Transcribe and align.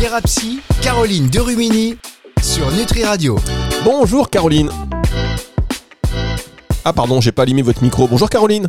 Thérapie, 0.00 0.60
Caroline 0.80 1.28
Derumini 1.28 1.94
sur 2.42 2.72
Nutri 2.72 3.04
Radio. 3.04 3.36
Bonjour 3.84 4.30
Caroline. 4.30 4.70
Ah 6.86 6.94
pardon, 6.94 7.20
j'ai 7.20 7.32
pas 7.32 7.42
allumé 7.42 7.60
votre 7.60 7.82
micro. 7.82 8.08
Bonjour 8.08 8.30
Caroline. 8.30 8.66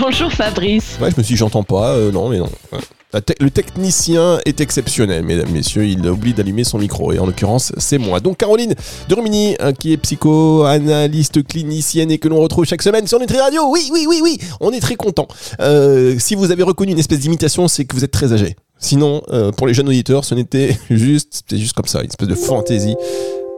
Bonjour 0.00 0.32
Fabrice. 0.32 0.98
Ouais, 1.00 1.12
je 1.12 1.16
me 1.16 1.22
suis 1.22 1.34
dit 1.34 1.38
j'entends 1.38 1.62
pas. 1.62 1.90
Euh, 1.90 2.10
non, 2.10 2.28
mais 2.28 2.38
non. 2.38 2.48
Ouais. 2.72 2.80
La 3.12 3.20
te- 3.20 3.40
le 3.40 3.50
technicien 3.50 4.40
est 4.44 4.60
exceptionnel, 4.60 5.22
mesdames, 5.22 5.50
messieurs. 5.50 5.84
Il 5.86 6.04
oublie 6.08 6.34
d'allumer 6.34 6.64
son 6.64 6.78
micro. 6.78 7.12
Et 7.12 7.20
en 7.20 7.26
l'occurrence, 7.26 7.72
c'est 7.76 7.98
moi. 7.98 8.18
Donc 8.18 8.38
Caroline 8.38 8.74
de 9.08 9.14
Rumini, 9.14 9.54
hein, 9.60 9.72
qui 9.72 9.92
est 9.92 9.96
psychoanalyste 9.96 11.46
clinicienne 11.46 12.10
et 12.10 12.18
que 12.18 12.26
l'on 12.26 12.40
retrouve 12.40 12.64
chaque 12.64 12.82
semaine 12.82 13.06
sur 13.06 13.20
Nutri 13.20 13.38
Radio. 13.38 13.70
Oui, 13.70 13.90
oui, 13.92 14.06
oui, 14.08 14.18
oui. 14.20 14.38
On 14.60 14.72
est 14.72 14.80
très 14.80 14.96
content. 14.96 15.28
Euh, 15.60 16.16
si 16.18 16.34
vous 16.34 16.50
avez 16.50 16.64
reconnu 16.64 16.90
une 16.90 16.98
espèce 16.98 17.20
d'imitation, 17.20 17.68
c'est 17.68 17.84
que 17.84 17.94
vous 17.94 18.02
êtes 18.02 18.10
très 18.12 18.32
âgé. 18.32 18.56
Sinon, 18.82 19.22
euh, 19.30 19.52
pour 19.52 19.68
les 19.68 19.74
jeunes 19.74 19.88
auditeurs, 19.88 20.24
ce 20.24 20.34
n'était 20.34 20.76
juste, 20.90 21.28
c'était 21.30 21.56
juste 21.56 21.72
comme 21.72 21.86
ça, 21.86 22.00
une 22.00 22.08
espèce 22.08 22.28
de 22.28 22.34
fantaisie. 22.34 22.96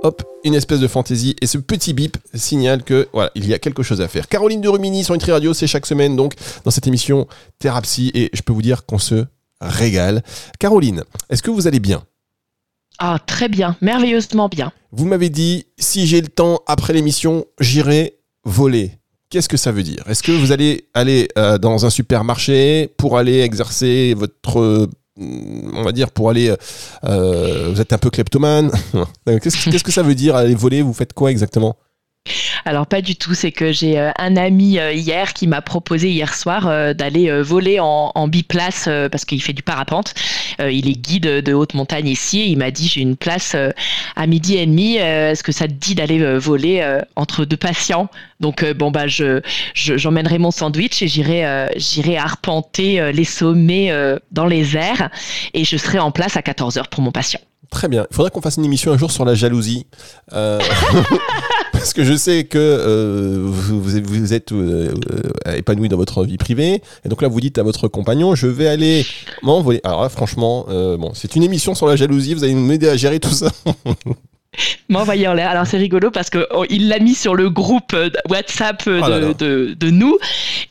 Hop, 0.02 0.22
une 0.44 0.54
espèce 0.54 0.80
de 0.80 0.86
fantaisie 0.86 1.34
et 1.40 1.46
ce 1.46 1.56
petit 1.56 1.94
bip 1.94 2.18
signale 2.34 2.82
que 2.82 3.08
voilà, 3.14 3.30
il 3.34 3.48
y 3.48 3.54
a 3.54 3.58
quelque 3.58 3.82
chose 3.82 4.02
à 4.02 4.08
faire. 4.08 4.28
Caroline 4.28 4.60
de 4.60 4.68
Rumini 4.68 5.02
sur 5.02 5.14
Nutri 5.14 5.32
Radio, 5.32 5.54
c'est 5.54 5.66
chaque 5.66 5.86
semaine 5.86 6.14
donc 6.14 6.34
dans 6.64 6.70
cette 6.70 6.86
émission 6.86 7.26
Thérapie 7.58 8.10
et 8.12 8.28
je 8.34 8.42
peux 8.42 8.52
vous 8.52 8.60
dire 8.60 8.84
qu'on 8.84 8.98
se 8.98 9.24
régale. 9.62 10.22
Caroline, 10.58 11.04
est-ce 11.30 11.42
que 11.42 11.50
vous 11.50 11.66
allez 11.66 11.80
bien? 11.80 12.02
Ah, 12.98 13.18
très 13.26 13.48
bien, 13.48 13.78
merveilleusement 13.80 14.50
bien. 14.50 14.72
Vous 14.92 15.06
m'avez 15.06 15.30
dit 15.30 15.64
si 15.78 16.06
j'ai 16.06 16.20
le 16.20 16.28
temps 16.28 16.60
après 16.66 16.92
l'émission, 16.92 17.46
j'irai 17.58 18.18
voler. 18.44 18.92
Qu'est-ce 19.30 19.48
que 19.48 19.56
ça 19.56 19.72
veut 19.72 19.82
dire? 19.82 20.04
Est-ce 20.06 20.22
que 20.22 20.32
vous 20.32 20.52
allez 20.52 20.86
aller 20.92 21.28
euh, 21.38 21.56
dans 21.56 21.86
un 21.86 21.90
supermarché 21.90 22.92
pour 22.98 23.16
aller 23.16 23.40
exercer 23.40 24.12
votre 24.14 24.86
on 25.16 25.82
va 25.82 25.92
dire 25.92 26.10
pour 26.10 26.30
aller 26.30 26.54
euh, 27.04 27.70
vous 27.70 27.80
êtes 27.80 27.92
un 27.92 27.98
peu 27.98 28.10
kleptomane. 28.10 28.70
Qu'est-ce, 29.26 29.84
que 29.84 29.92
ça 29.92 30.02
veut 30.02 30.14
dire 30.14 30.34
aller 30.36 30.54
voler? 30.54 30.82
Vous 30.82 30.92
faites 30.92 31.12
quoi 31.12 31.30
exactement? 31.30 31.76
Alors 32.64 32.86
pas 32.86 33.02
du 33.02 33.16
tout, 33.16 33.34
c'est 33.34 33.52
que 33.52 33.70
j'ai 33.72 33.98
euh, 33.98 34.10
un 34.18 34.36
ami 34.38 34.78
euh, 34.78 34.92
hier 34.92 35.34
qui 35.34 35.46
m'a 35.46 35.60
proposé 35.60 36.10
hier 36.10 36.34
soir 36.34 36.66
euh, 36.66 36.94
d'aller 36.94 37.42
voler 37.42 37.80
en, 37.80 38.12
en 38.14 38.28
biplace 38.28 38.88
parce 39.10 39.24
qu'il 39.26 39.42
fait 39.42 39.52
du 39.52 39.62
parapente. 39.62 40.14
Il 40.60 40.88
est 40.88 40.94
guide 40.94 41.26
de 41.26 41.52
haute 41.52 41.74
montagne 41.74 42.06
ici 42.08 42.40
et 42.40 42.46
il 42.46 42.56
m'a 42.56 42.70
dit 42.70 42.88
j'ai 42.88 43.00
une 43.00 43.16
place 43.16 43.56
à 44.16 44.26
midi 44.26 44.56
et 44.56 44.66
demi. 44.66 44.96
Est-ce 44.96 45.42
que 45.42 45.52
ça 45.52 45.66
te 45.66 45.72
dit 45.72 45.94
d'aller 45.94 46.38
voler 46.38 46.98
entre 47.16 47.44
deux 47.44 47.56
patients? 47.56 48.08
Donc 48.40 48.64
bon 48.74 48.90
bah 48.90 49.08
je 49.08 49.40
je- 49.74 49.96
j'emmènerai 49.96 50.38
mon 50.38 50.50
sandwich 50.52 51.02
et 51.02 51.08
j'irai 51.08 51.68
j'irai 51.76 52.16
arpenter 52.16 53.12
les 53.12 53.24
sommets 53.24 53.92
dans 54.30 54.46
les 54.46 54.76
airs 54.76 55.10
et 55.54 55.64
je 55.64 55.76
serai 55.76 55.98
en 55.98 56.12
place 56.12 56.36
à 56.36 56.42
14 56.42 56.76
h 56.76 56.88
pour 56.88 57.02
mon 57.02 57.10
patient. 57.10 57.40
Très 57.70 57.88
bien. 57.88 58.06
Il 58.10 58.14
faudrait 58.14 58.30
qu'on 58.30 58.42
fasse 58.42 58.56
une 58.58 58.64
émission 58.64 58.92
un 58.92 58.98
jour 58.98 59.10
sur 59.10 59.24
la 59.24 59.34
jalousie. 59.34 59.86
Euh, 60.32 60.60
Parce 61.84 61.92
que 61.92 62.02
je 62.02 62.14
sais 62.14 62.44
que 62.44 62.56
euh, 62.56 63.36
vous, 63.42 64.32
êtes- 64.32 64.52
euh, 64.52 64.94
euh, 65.46 65.54
épanoui 65.54 65.90
dans 65.90 65.98
votre 65.98 66.24
vie 66.24 66.38
privée. 66.38 66.80
Et 67.04 67.10
donc 67.10 67.20
là, 67.20 67.28
vous 67.28 67.42
dites 67.42 67.58
à 67.58 67.62
votre 67.62 67.88
compagnon, 67.88 68.34
je 68.34 68.46
vais 68.46 68.68
aller 68.68 69.04
m'envoler. 69.42 69.82
Alors 69.84 70.00
là, 70.00 70.08
franchement, 70.08 70.64
bon, 70.66 71.10
c'est 71.12 71.36
une 71.36 71.42
émission 71.42 71.74
sur 71.74 71.86
la 71.86 71.96
jalousie. 71.96 72.32
Vous 72.32 72.42
allez 72.42 72.54
m'aider 72.54 72.88
à 72.88 72.96
gérer 72.96 73.20
tout 73.20 73.28
ça. 73.28 73.50
m'envoyer 74.88 75.28
en 75.28 75.34
l'air. 75.34 75.50
Alors 75.50 75.66
c'est 75.66 75.76
rigolo 75.78 76.10
parce 76.10 76.30
que 76.30 76.46
oh, 76.54 76.64
il 76.70 76.88
l'a 76.88 76.98
mis 76.98 77.14
sur 77.14 77.34
le 77.34 77.50
groupe 77.50 77.92
euh, 77.94 78.10
WhatsApp 78.28 78.82
euh, 78.86 79.00
Oh 79.04 79.08
là 79.08 79.18
de, 79.20 79.26
là. 79.26 79.34
de, 79.34 79.74
de 79.78 79.90
nous 79.90 80.18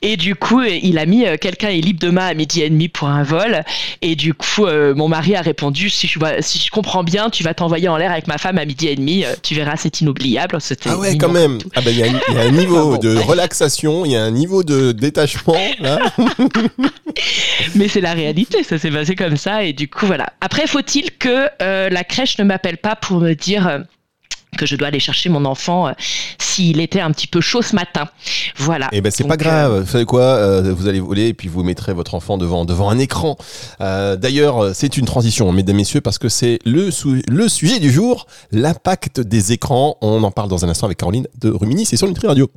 et 0.02 0.18
du 0.18 0.36
coup 0.36 0.60
euh, 0.62 0.68
il 0.82 0.98
a 0.98 1.06
mis 1.06 1.26
euh, 1.26 1.38
quelqu'un 1.40 1.70
est 1.70 1.82
libre 1.82 2.00
demain 2.00 2.26
à 2.28 2.34
midi 2.34 2.62
et 2.62 2.70
demi 2.70 2.90
pour 2.90 3.08
un 3.08 3.24
vol 3.24 3.64
et 4.02 4.16
du 4.16 4.34
coup 4.34 4.66
euh, 4.66 4.94
mon 4.96 5.08
mari 5.08 5.36
a 5.36 5.42
répondu 5.42 5.90
si 5.90 6.08
je 6.08 6.20
vois- 6.20 6.42
si 6.42 6.60
je 6.60 6.70
comprends 6.72 7.04
bien 7.04 7.30
tu 7.30 7.44
vas 7.44 7.54
t'envoyer 7.54 7.88
en 7.90 7.98
l'air 7.98 8.12
avec 8.12 8.28
ma 8.28 8.38
femme 8.38 8.58
à 8.58 8.66
midi 8.66 8.88
et 8.88 8.96
demi 8.96 9.24
tu 9.42 9.56
verras 9.56 9.76
c'est 9.78 10.02
inoubliable 10.02 10.58
Ah 10.86 10.98
ouais, 10.98 11.18
quand 11.18 11.30
même. 11.30 11.60
Ah 11.76 11.82
ben, 11.82 11.92
il 11.92 12.00
y, 12.00 12.04
a 12.04 12.06
un- 12.08 12.20
il 12.30 12.36
y 12.36 12.38
a 12.38 12.42
un 12.42 12.52
niveau 12.64 12.98
de 12.98 13.16
relaxation, 13.18 14.06
il 14.06 14.12
y 14.12 14.16
a 14.16 14.24
un 14.24 14.32
niveau 14.32 14.64
de 14.64 14.92
détachement. 14.92 15.56
Là. 15.80 16.00
mais 17.76 17.88
c'est 17.88 18.02
la 18.02 18.14
réalité 18.14 18.64
ça 18.64 18.78
s'est 18.78 18.92
passé 18.92 19.16
comme 19.16 19.38
ça 19.38 19.64
et 19.64 19.74
du 19.74 19.88
coup 19.88 20.06
voilà 20.06 20.28
après 20.42 20.68
faut-il 20.68 21.12
que 21.12 21.48
euh, 21.62 21.90
la 21.90 22.04
crèche 22.04 22.38
ne 22.40 22.44
m'appelle 22.44 22.78
pas 22.78 22.96
pour 22.96 23.20
me 23.20 23.34
dire 23.34 23.68
que 24.58 24.66
je 24.66 24.76
dois 24.76 24.88
aller 24.90 25.00
chercher 25.00 25.30
mon 25.30 25.46
enfant 25.46 25.88
euh, 25.88 25.92
s'il 26.40 26.80
était 26.80 27.02
un 27.02 27.12
petit 27.12 27.28
peu 27.28 27.42
chaud 27.42 27.62
ce 27.62 27.76
matin. 27.76 28.08
Voilà. 28.58 28.90
Et 28.92 29.02
ben 29.02 29.12
c'est 29.12 29.28
pas 29.28 29.38
grave. 29.38 29.82
Vous 29.82 29.92
savez 29.92 30.06
quoi 30.06 30.22
euh, 30.22 30.74
Vous 30.76 30.88
allez 30.88 31.00
voler 31.00 31.28
et 31.28 31.34
puis 31.34 31.48
vous 31.50 31.64
mettrez 31.64 31.94
votre 31.94 32.16
enfant 32.16 32.38
devant 32.38 32.66
devant 32.66 32.90
un 32.90 32.98
écran. 33.00 33.38
Euh, 33.82 34.16
D'ailleurs, 34.16 34.74
c'est 34.76 34.98
une 34.98 35.06
transition, 35.06 35.52
mesdames 35.52 35.76
messieurs, 35.76 36.02
parce 36.02 36.18
que 36.18 36.30
c'est 36.30 36.60
le 36.66 36.92
sou- 36.92 37.22
le 37.28 37.48
sujet 37.50 37.80
du 37.80 37.92
jour, 37.92 38.28
l'impact 38.52 39.20
des 39.20 39.52
écrans. 39.52 39.98
On 40.02 40.24
en 40.24 40.32
parle 40.32 40.50
dans 40.50 40.64
un 40.66 40.70
instant 40.70 40.86
avec 40.88 40.98
Caroline 40.98 41.28
de 41.42 41.50
Rumini. 41.50 41.86
C'est 41.86 41.98
sur 41.98 42.08
Nutri 42.08 42.28
Radio. 42.28 42.50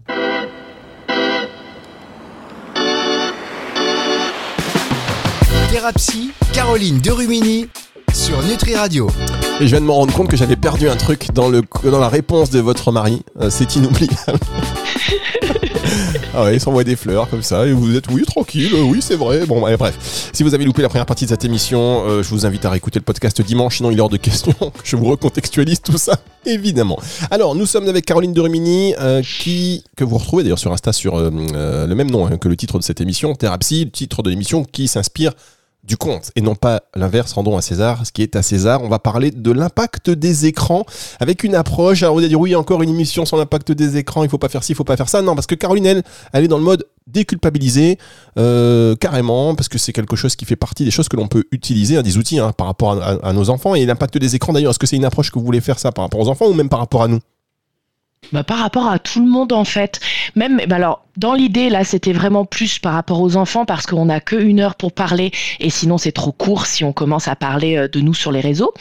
Thérapie, 5.71 6.31
Caroline 6.53 6.99
Derumini 7.01 7.69
sur 8.15 8.43
Nutri 8.43 8.75
Radio. 8.75 9.09
Et 9.61 9.65
je 9.65 9.69
viens 9.69 9.81
de 9.81 9.87
me 9.87 9.93
rendre 9.93 10.13
compte 10.13 10.29
que 10.29 10.37
j'avais 10.37 10.57
perdu 10.57 10.89
un 10.89 10.97
truc 10.97 11.33
dans 11.33 11.49
le 11.49 11.63
dans 11.85 11.99
la 11.99 12.09
réponse 12.09 12.51
de 12.51 12.61
votre 12.61 12.93
mari. 12.93 13.23
Euh, 13.41 13.51
c'est 13.51 13.77
inoubliable. 13.77 14.17
ah 16.35 16.45
ouais, 16.45 16.57
il 16.57 16.61
s'envoie 16.61 16.85
des 16.85 16.97
fleurs 16.97 17.29
comme 17.29 17.43
ça 17.43 17.67
et 17.67 17.73
vous 17.73 17.97
êtes 17.97 18.09
oui 18.11 18.25
tranquille, 18.25 18.73
euh, 18.75 18.83
oui 18.83 19.01
c'est 19.01 19.17
vrai. 19.17 19.47
Bon 19.47 19.65
allez, 19.65 19.77
bref, 19.77 20.31
si 20.33 20.43
vous 20.43 20.55
avez 20.55 20.65
loupé 20.65 20.83
la 20.83 20.89
première 20.89 21.07
partie 21.07 21.25
de 21.25 21.31
cette 21.31 21.45
émission, 21.45 22.05
euh, 22.07 22.23
je 22.23 22.29
vous 22.31 22.47
invite 22.47 22.65
à 22.65 22.71
réécouter 22.71 22.99
le 22.99 23.05
podcast 23.05 23.41
dimanche. 23.41 23.79
Sinon 23.79 23.91
il 23.91 23.99
est 23.99 24.01
hors 24.01 24.09
de 24.09 24.17
question 24.17 24.53
que 24.53 24.81
je 24.85 24.97
vous 24.97 25.07
recontextualise 25.07 25.81
tout 25.81 25.99
ça, 25.99 26.19
évidemment. 26.45 26.99
Alors 27.31 27.55
nous 27.55 27.67
sommes 27.67 27.89
avec 27.89 28.05
Caroline 28.05 28.33
de 28.33 28.41
Rimini 28.41 28.95
euh, 29.01 29.23
qui 29.23 29.85
que 29.97 30.05
vous 30.05 30.19
retrouvez 30.19 30.43
d'ailleurs 30.43 30.59
sur 30.59 30.73
Insta 30.73 30.93
sur 30.93 31.17
euh, 31.17 31.87
le 31.87 31.95
même 31.95 32.11
nom 32.11 32.27
hein, 32.27 32.39
que 32.39 32.49
le 32.49 32.57
titre 32.57 32.79
de 32.79 32.85
cette 32.85 33.01
émission, 33.01 33.35
Thérapie, 33.35 33.85
le 33.85 33.91
titre 33.91 34.23
de 34.23 34.31
l'émission 34.31 34.65
qui 34.65 34.89
s'inspire 34.89 35.33
du 35.87 35.97
conte 35.97 36.33
et 36.35 36.41
non 36.41 36.55
pas 36.55 36.83
l'inverse, 36.95 37.33
rendons 37.33 37.57
à 37.57 37.63
César 37.63 38.05
ce 38.05 38.13
qui 38.13 38.23
est 38.23 38.37
à 38.37 38.43
César. 38.43 38.83
On 38.83 38.89
va 38.89 38.99
parler 38.99 39.31
de 39.31 39.53
l'impact 39.53 40.11
des 40.11 40.47
écrans 40.47 40.85
avec 41.21 41.45
une 41.45 41.55
approche. 41.55 42.03
Alors, 42.03 42.17
on 42.17 42.21
va 42.21 42.27
dire 42.27 42.41
oui, 42.41 42.55
encore 42.55 42.83
une 42.83 42.91
émission 42.91 43.25
sur 43.25 43.37
l'impact 43.37 43.73
des 43.73 43.97
écrans, 43.97 44.25
il 44.25 44.29
faut 44.29 44.39
pas 44.39 44.49
faire 44.49 44.65
ci, 44.65 44.73
il 44.73 44.75
faut 44.75 44.85
pas 44.85 44.97
faire 44.97 45.09
ça. 45.09 45.23
Non, 45.23 45.35
parce 45.35 45.47
que 45.47 45.55
Caroline, 45.55 45.87
elle, 45.87 46.03
elle 46.33 46.45
est 46.45 46.49
dans 46.49 46.59
le 46.59 46.65
mode 46.65 46.87
déculpabilisé, 47.07 47.99
euh, 48.37 48.97
carrément, 48.97 49.55
parce 49.55 49.69
que 49.69 49.79
c'est 49.79 49.93
quelque 49.93 50.17
chose 50.17 50.35
qui 50.35 50.45
fait 50.45 50.57
partie 50.57 50.85
des 50.85 50.91
choses 50.91 51.09
que 51.09 51.17
l'on 51.17 51.29
peut 51.29 51.45
utiliser, 51.53 51.97
hein, 51.97 52.03
des 52.03 52.19
outils 52.19 52.41
hein, 52.41 52.53
par 52.53 52.67
rapport 52.67 53.01
à 53.01 53.33
nos 53.33 53.49
enfants. 53.51 53.75
Et 53.75 53.87
l'impact 53.87 54.19
des 54.19 54.35
écrans, 54.35 54.53
d'ailleurs, 54.53 54.71
est-ce 54.71 54.79
que 54.79 54.87
c'est 54.87 54.97
une 54.97 55.05
approche 55.05 55.31
que 55.31 55.39
vous 55.39 55.45
voulez 55.45 55.61
faire 55.61 55.79
ça 55.79 55.93
par 55.93 56.05
rapport 56.05 56.21
aux 56.21 56.29
enfants 56.29 56.47
ou 56.47 56.55
même 56.55 56.69
par 56.69 56.81
rapport 56.81 57.03
à 57.03 57.09
nous? 57.09 57.21
Bah, 58.33 58.43
par 58.43 58.59
rapport 58.59 58.89
à 58.89 58.99
tout 58.99 59.21
le 59.21 59.31
monde 59.31 59.53
en 59.53 59.65
fait. 59.65 60.01
Même 60.35 60.61
bah 60.69 60.77
alors 60.77 61.06
dans 61.17 61.35
l'idée 61.35 61.71
là 61.71 61.85
c'était 61.85 62.13
vraiment 62.13 62.45
plus 62.45 62.79
par 62.79 62.93
rapport 62.93 63.21
aux 63.21 63.37
enfants 63.37 63.65
parce 63.65 63.87
qu'on 63.87 64.07
n'a 64.07 64.21
que 64.21 64.37
une 64.37 64.61
heure 64.61 64.75
pour 64.75 64.93
parler 64.93 65.31
et 65.61 65.71
sinon 65.71 65.99
c'est 65.99 66.13
trop 66.13 66.33
court 66.33 66.67
si 66.67 66.85
on 66.85 66.93
commence 66.93 67.29
à 67.29 67.37
parler 67.37 67.77
euh, 67.77 67.89
de 67.89 68.01
nous 68.01 68.15
sur 68.15 68.33
les 68.33 68.41
réseaux. 68.41 68.73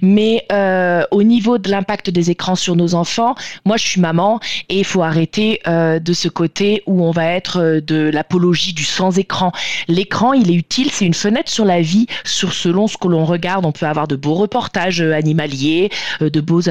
Mais 0.00 0.46
euh, 0.52 1.02
au 1.10 1.22
niveau 1.22 1.58
de 1.58 1.70
l'impact 1.70 2.10
des 2.10 2.30
écrans 2.30 2.56
sur 2.56 2.76
nos 2.76 2.94
enfants, 2.94 3.34
moi 3.64 3.76
je 3.76 3.86
suis 3.86 4.00
maman 4.00 4.40
et 4.68 4.78
il 4.78 4.84
faut 4.84 5.02
arrêter 5.02 5.60
euh, 5.66 5.98
de 5.98 6.12
ce 6.12 6.28
côté 6.28 6.82
où 6.86 7.04
on 7.04 7.10
va 7.10 7.26
être 7.26 7.80
de 7.86 8.10
l'apologie 8.12 8.72
du 8.72 8.84
sans 8.84 9.18
écran. 9.18 9.52
L'écran 9.88 10.32
il 10.32 10.50
est 10.50 10.54
utile, 10.54 10.90
c'est 10.90 11.04
une 11.04 11.14
fenêtre 11.14 11.50
sur 11.50 11.64
la 11.64 11.80
vie, 11.80 12.06
sur 12.24 12.52
selon 12.52 12.86
ce 12.86 12.96
que 12.96 13.08
l'on 13.08 13.24
regarde. 13.24 13.66
On 13.66 13.72
peut 13.72 13.86
avoir 13.86 14.08
de 14.08 14.16
beaux 14.16 14.34
reportages 14.34 15.00
animaliers, 15.00 15.90
de 16.20 16.40
beaux 16.40 16.62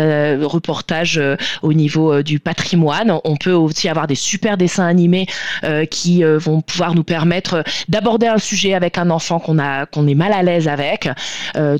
reportages 0.47 1.21
au 1.61 1.73
niveau 1.73 2.23
du 2.23 2.39
patrimoine. 2.39 3.19
On 3.23 3.35
peut 3.35 3.53
aussi 3.53 3.87
avoir 3.89 4.07
des 4.07 4.15
super 4.15 4.57
dessins 4.57 4.85
animés 4.85 5.10
euh, 5.63 5.85
qui 5.85 6.23
euh, 6.23 6.37
vont 6.37 6.61
pouvoir 6.61 6.95
nous 6.95 7.03
permettre 7.03 7.55
euh, 7.55 7.63
d'aborder 7.89 8.27
un 8.27 8.37
sujet 8.37 8.73
avec 8.73 8.97
un 8.97 9.09
enfant 9.09 9.39
qu'on 9.39 9.59
a 9.59 9.85
qu'on 9.85 10.07
est 10.07 10.15
mal 10.15 10.33
à 10.33 10.43
l'aise 10.43 10.67
avec. 10.67 11.09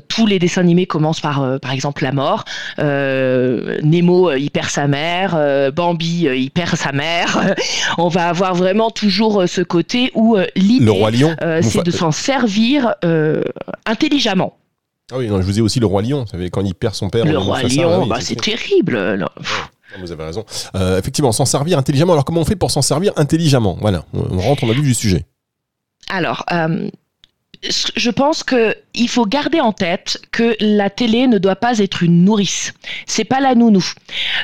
Tous 0.08 0.26
les 0.26 0.38
dessins 0.38 0.60
animés 0.60 0.86
commencent 0.86 1.20
par 1.20 1.58
par 1.60 1.72
exemple 1.72 2.02
la 2.02 2.12
mort. 2.12 2.44
Nemo 2.78 4.32
il 4.32 4.50
perd 4.50 4.68
sa 4.68 4.86
mère, 4.86 5.36
Bambi 5.74 6.26
il 6.34 6.50
perd 6.50 6.76
sa 6.76 6.92
mère. 6.92 7.54
On 7.98 8.08
va 8.08 8.28
avoir 8.28 8.54
vraiment 8.54 8.90
toujours 8.90 9.44
ce 9.46 9.60
côté 9.60 10.10
où 10.14 10.36
l'idée 10.56 11.34
c'est 11.62 11.84
de 11.84 11.90
s'en 11.90 12.12
servir 12.12 12.94
intelligemment. 13.86 14.56
Ah 15.12 15.18
oui, 15.18 15.28
non, 15.28 15.40
je 15.40 15.46
vous 15.46 15.58
ai 15.58 15.62
aussi 15.62 15.80
le 15.80 15.86
roi 15.86 16.00
lion. 16.00 16.22
Vous 16.22 16.30
savez, 16.30 16.48
quand 16.48 16.64
il 16.64 16.74
perd 16.74 16.94
son 16.94 17.10
père. 17.10 17.24
Le 17.26 17.36
roi 17.36 17.62
lion, 17.62 18.06
bah, 18.06 18.18
c'est 18.20 18.40
terrible. 18.40 19.16
non. 19.16 19.28
Vous 20.00 20.12
avez 20.12 20.24
raison. 20.24 20.44
Euh, 20.74 20.98
effectivement, 20.98 21.32
s'en 21.32 21.44
servir 21.44 21.78
intelligemment. 21.78 22.12
Alors, 22.12 22.24
comment 22.24 22.40
on 22.40 22.44
fait 22.44 22.56
pour 22.56 22.70
s'en 22.70 22.82
servir 22.82 23.12
intelligemment? 23.16 23.76
Voilà, 23.80 24.04
on 24.14 24.22
on 24.32 24.40
rentre 24.40 24.62
dans 24.62 24.68
le 24.68 24.74
vif 24.74 24.84
du 24.84 24.94
sujet. 24.94 25.26
Alors, 26.08 26.44
euh, 26.52 26.88
je 27.62 28.10
pense 28.10 28.42
que 28.42 28.74
il 28.94 29.08
faut 29.08 29.24
garder 29.24 29.60
en 29.60 29.72
tête 29.72 30.20
que 30.32 30.56
la 30.60 30.90
télé 30.90 31.26
ne 31.26 31.38
doit 31.38 31.56
pas 31.56 31.78
être 31.78 32.02
une 32.02 32.24
nourrice. 32.24 32.72
C'est 33.06 33.24
pas 33.24 33.40
la 33.40 33.54
nounou, 33.54 33.84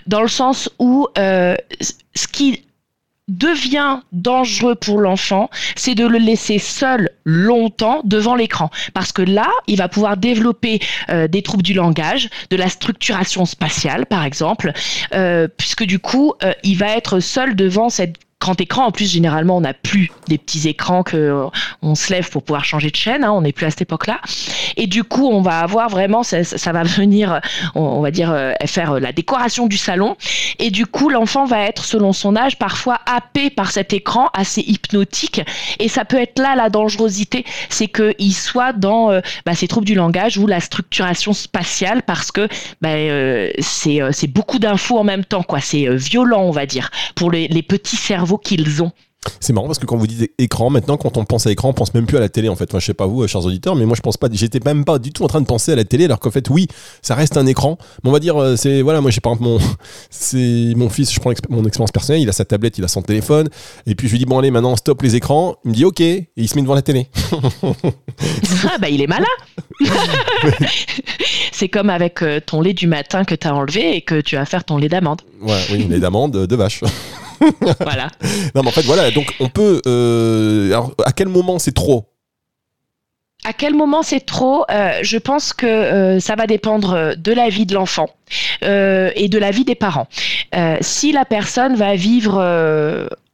dans 0.06 0.22
le 0.22 0.28
sens 0.28 0.70
où 0.78 1.08
euh, 1.18 1.56
ce 2.14 2.28
qui 2.28 2.62
devient 3.28 4.00
dangereux 4.12 4.74
pour 4.74 5.00
l'enfant, 5.00 5.50
c'est 5.76 5.94
de 5.94 6.06
le 6.06 6.18
laisser 6.18 6.58
seul 6.58 7.10
longtemps 7.24 8.00
devant 8.04 8.34
l'écran. 8.34 8.70
Parce 8.94 9.12
que 9.12 9.22
là, 9.22 9.48
il 9.66 9.76
va 9.76 9.88
pouvoir 9.88 10.16
développer 10.16 10.80
euh, 11.10 11.28
des 11.28 11.42
troubles 11.42 11.62
du 11.62 11.74
langage, 11.74 12.28
de 12.50 12.56
la 12.56 12.68
structuration 12.68 13.44
spatiale, 13.44 14.06
par 14.06 14.24
exemple, 14.24 14.72
euh, 15.14 15.48
puisque 15.56 15.84
du 15.84 15.98
coup, 15.98 16.32
euh, 16.42 16.52
il 16.62 16.76
va 16.76 16.96
être 16.96 17.20
seul 17.20 17.54
devant 17.54 17.90
cette 17.90 18.16
grand 18.40 18.60
écran. 18.60 18.86
En 18.86 18.92
plus, 18.92 19.10
généralement, 19.10 19.56
on 19.56 19.60
n'a 19.62 19.74
plus 19.74 20.10
des 20.28 20.38
petits 20.38 20.68
écrans 20.68 21.02
que 21.02 21.16
euh, 21.16 21.46
on 21.82 21.94
se 21.94 22.12
lève 22.12 22.28
pour 22.30 22.42
pouvoir 22.42 22.64
changer 22.64 22.90
de 22.90 22.96
chaîne. 22.96 23.24
Hein, 23.24 23.32
on 23.32 23.42
n'est 23.42 23.52
plus 23.52 23.66
à 23.66 23.70
cette 23.70 23.82
époque-là. 23.82 24.20
Et 24.76 24.86
du 24.86 25.04
coup, 25.04 25.28
on 25.28 25.40
va 25.40 25.60
avoir 25.60 25.88
vraiment, 25.88 26.22
ça, 26.22 26.44
ça 26.44 26.72
va 26.72 26.82
venir, 26.82 27.40
on, 27.74 28.00
va 28.00 28.10
dire, 28.10 28.30
euh, 28.32 28.52
faire 28.66 28.92
euh, 28.92 29.00
la 29.00 29.12
décoration 29.12 29.66
du 29.66 29.76
salon. 29.76 30.16
Et 30.58 30.70
du 30.70 30.86
coup, 30.86 31.08
l'enfant 31.08 31.44
va 31.44 31.62
être, 31.64 31.84
selon 31.84 32.12
son 32.12 32.36
âge, 32.36 32.58
parfois 32.58 33.00
happé 33.06 33.50
par 33.50 33.70
cet 33.70 33.92
écran 33.92 34.28
assez 34.34 34.60
hypnotique. 34.60 35.40
Et 35.78 35.88
ça 35.88 36.04
peut 36.04 36.18
être 36.18 36.38
là 36.38 36.54
la 36.56 36.70
dangerosité, 36.70 37.44
c'est 37.68 37.88
qu'il 37.88 38.34
soit 38.34 38.72
dans 38.72 39.20
bah, 39.46 39.54
ces 39.54 39.68
troubles 39.68 39.86
du 39.86 39.94
langage 39.94 40.38
ou 40.38 40.46
la 40.46 40.60
structuration 40.60 41.32
spatiale 41.32 42.02
parce 42.02 42.32
que 42.32 42.48
bah, 42.80 42.90
c'est 43.60 44.26
beaucoup 44.32 44.58
d'infos 44.58 44.98
en 44.98 45.04
même 45.04 45.24
temps. 45.24 45.42
quoi. 45.42 45.60
C'est 45.60 45.88
violent, 45.94 46.42
on 46.42 46.50
va 46.50 46.66
dire, 46.66 46.90
pour 47.14 47.30
les, 47.30 47.48
les 47.48 47.62
petits 47.62 47.96
cerveaux 47.96 48.38
qu'ils 48.38 48.82
ont. 48.82 48.92
C'est 49.40 49.52
marrant 49.52 49.66
parce 49.66 49.78
que 49.78 49.86
quand 49.86 49.96
vous 49.96 50.06
dites 50.06 50.32
écran, 50.38 50.70
maintenant, 50.70 50.96
quand 50.96 51.16
on 51.16 51.24
pense 51.24 51.46
à 51.46 51.50
écran, 51.50 51.70
on 51.70 51.72
pense 51.72 51.94
même 51.94 52.06
plus 52.06 52.16
à 52.16 52.20
la 52.20 52.28
télé 52.28 52.48
en 52.48 52.56
fait. 52.56 52.72
Moi, 52.72 52.80
je 52.80 52.86
sais 52.86 52.94
pas 52.94 53.06
vous, 53.06 53.26
chers 53.26 53.44
auditeurs, 53.44 53.76
mais 53.76 53.86
moi, 53.86 53.96
je 53.96 54.00
pense 54.00 54.16
pas. 54.16 54.28
J'étais 54.30 54.60
même 54.64 54.84
pas 54.84 54.98
du 54.98 55.12
tout 55.12 55.24
en 55.24 55.28
train 55.28 55.40
de 55.40 55.46
penser 55.46 55.72
à 55.72 55.76
la 55.76 55.84
télé, 55.84 56.04
alors 56.04 56.20
qu'en 56.20 56.30
fait, 56.30 56.48
oui, 56.50 56.66
ça 57.02 57.14
reste 57.14 57.36
un 57.36 57.46
écran. 57.46 57.78
Mais 58.02 58.10
on 58.10 58.12
va 58.12 58.20
dire, 58.20 58.36
euh, 58.36 58.56
c'est 58.56 58.82
voilà, 58.82 59.00
moi, 59.00 59.10
j'ai 59.10 59.20
par 59.20 59.32
exemple 59.32 59.48
mon, 59.48 59.58
c'est 60.10 60.72
mon 60.76 60.88
fils. 60.88 61.12
Je 61.12 61.20
prends 61.20 61.32
mon 61.48 61.64
expérience 61.64 61.92
personnelle. 61.92 62.22
Il 62.22 62.28
a 62.28 62.32
sa 62.32 62.44
tablette, 62.44 62.78
il 62.78 62.84
a 62.84 62.88
son 62.88 63.02
téléphone, 63.02 63.48
et 63.86 63.94
puis 63.94 64.08
je 64.08 64.12
lui 64.12 64.18
dis 64.18 64.26
bon 64.26 64.38
allez, 64.38 64.50
maintenant, 64.50 64.76
stop 64.76 65.02
les 65.02 65.16
écrans. 65.16 65.56
Il 65.64 65.70
me 65.70 65.74
dit 65.74 65.84
ok, 65.84 66.00
et 66.00 66.28
il 66.36 66.48
se 66.48 66.56
met 66.56 66.62
devant 66.62 66.74
la 66.74 66.82
télé. 66.82 67.08
ah 67.22 68.78
bah 68.80 68.88
il 68.88 69.02
est 69.02 69.06
malin. 69.06 69.24
c'est 71.52 71.68
comme 71.68 71.90
avec 71.90 72.22
euh, 72.22 72.40
ton 72.40 72.60
lait 72.60 72.74
du 72.74 72.86
matin 72.86 73.24
que 73.24 73.34
tu 73.34 73.46
as 73.46 73.54
enlevé 73.54 73.96
et 73.96 74.02
que 74.02 74.20
tu 74.20 74.36
vas 74.36 74.44
faire 74.44 74.64
ton 74.64 74.78
lait 74.78 74.88
d'amande. 74.88 75.22
Ouais, 75.42 75.60
oui, 75.72 75.86
lait 75.88 76.00
d'amande 76.00 76.46
de 76.46 76.56
vache. 76.56 76.82
voilà. 77.80 78.08
Non, 78.54 78.62
mais 78.62 78.68
en 78.68 78.72
fait, 78.72 78.82
voilà. 78.82 79.10
Donc, 79.10 79.34
on 79.40 79.48
peut. 79.48 79.80
Euh, 79.86 80.68
alors, 80.68 80.92
à 81.04 81.12
quel 81.12 81.28
moment 81.28 81.58
c'est 81.58 81.72
trop? 81.74 82.06
À 83.44 83.52
quel 83.52 83.74
moment 83.74 84.02
c'est 84.02 84.24
trop? 84.24 84.64
Euh, 84.70 84.98
Je 85.02 85.16
pense 85.16 85.52
que 85.52 85.66
euh, 85.66 86.20
ça 86.20 86.34
va 86.34 86.46
dépendre 86.46 87.14
de 87.16 87.32
la 87.32 87.48
vie 87.48 87.66
de 87.66 87.74
l'enfant 87.74 88.10
et 88.62 89.28
de 89.28 89.38
la 89.38 89.50
vie 89.50 89.64
des 89.64 89.74
parents. 89.74 90.08
si 90.80 91.12
la 91.12 91.24
personne 91.24 91.76
va 91.76 91.94
vivre 91.94 92.38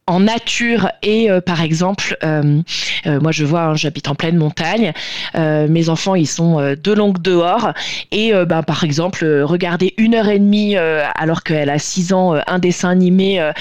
en 0.07 0.19
nature 0.19 0.91
et 1.01 1.31
euh, 1.31 1.41
par 1.41 1.61
exemple, 1.61 2.15
euh, 2.23 2.61
euh, 3.07 3.19
moi 3.19 3.31
je 3.31 3.43
vois, 3.43 3.63
hein, 3.63 3.75
j'habite 3.75 4.07
en 4.07 4.15
pleine 4.15 4.37
montagne, 4.37 4.93
mes 5.35 5.89
enfants 5.89 6.15
ils 6.15 6.27
sont 6.27 6.75
de 6.75 6.93
longue 6.93 7.21
dehors 7.21 7.73
et 8.11 8.33
ben, 8.45 8.63
par 8.63 8.83
exemple 8.83 9.25
regarder 9.43 9.93
une 9.97 10.15
heure 10.15 10.29
et 10.29 10.39
demie 10.39 10.75
alors 10.75 11.43
qu'elle 11.43 11.69
a 11.69 11.79
six 11.79 12.13
ans 12.13 12.35
un 12.47 12.59
dessin 12.59 12.89
animé 12.89 13.51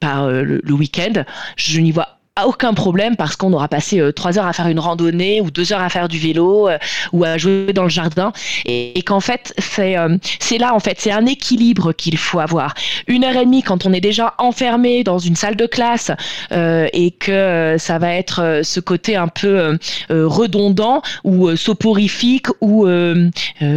par 0.00 0.28
le 0.28 0.72
week-end, 0.72 1.24
je 1.56 1.80
n'y 1.80 1.92
vois 1.92 2.18
aucun 2.42 2.74
problème 2.74 3.14
parce 3.14 3.36
qu'on 3.36 3.52
aura 3.52 3.68
passé 3.68 4.00
euh, 4.00 4.10
trois 4.10 4.38
heures 4.38 4.46
à 4.46 4.52
faire 4.52 4.66
une 4.66 4.80
randonnée 4.80 5.40
ou 5.40 5.52
deux 5.52 5.72
heures 5.72 5.80
à 5.80 5.88
faire 5.88 6.08
du 6.08 6.18
vélo 6.18 6.68
euh, 6.68 6.78
ou 7.12 7.22
à 7.22 7.38
jouer 7.38 7.72
dans 7.72 7.84
le 7.84 7.88
jardin. 7.88 8.32
Et, 8.64 9.02
qu'en 9.06 9.20
fait 9.20 9.54
c'est 9.58 9.96
euh, 9.96 10.16
c'est 10.40 10.58
là 10.58 10.74
en 10.74 10.80
fait 10.80 10.96
c'est 10.98 11.12
un 11.12 11.26
équilibre 11.26 11.92
qu'il 11.92 12.18
faut 12.18 12.40
avoir. 12.40 12.74
Une 13.06 13.22
heure 13.22 13.36
et 13.36 13.44
demie 13.44 13.62
quand 13.62 13.86
on 13.86 13.92
est 13.92 14.00
déjà 14.00 14.34
enfermé 14.38 15.04
dans 15.04 15.18
une 15.18 15.36
salle 15.36 15.54
de 15.54 15.66
classe 15.66 16.10
et 16.50 17.10
que 17.12 17.76
ça 17.78 17.98
va 17.98 18.14
être 18.14 18.62
ce 18.64 18.80
côté 18.80 19.14
un 19.14 19.28
peu 19.28 19.78
redondant 20.10 21.02
ou 21.22 21.54
soporifique 21.54 22.46
ou 22.60 22.88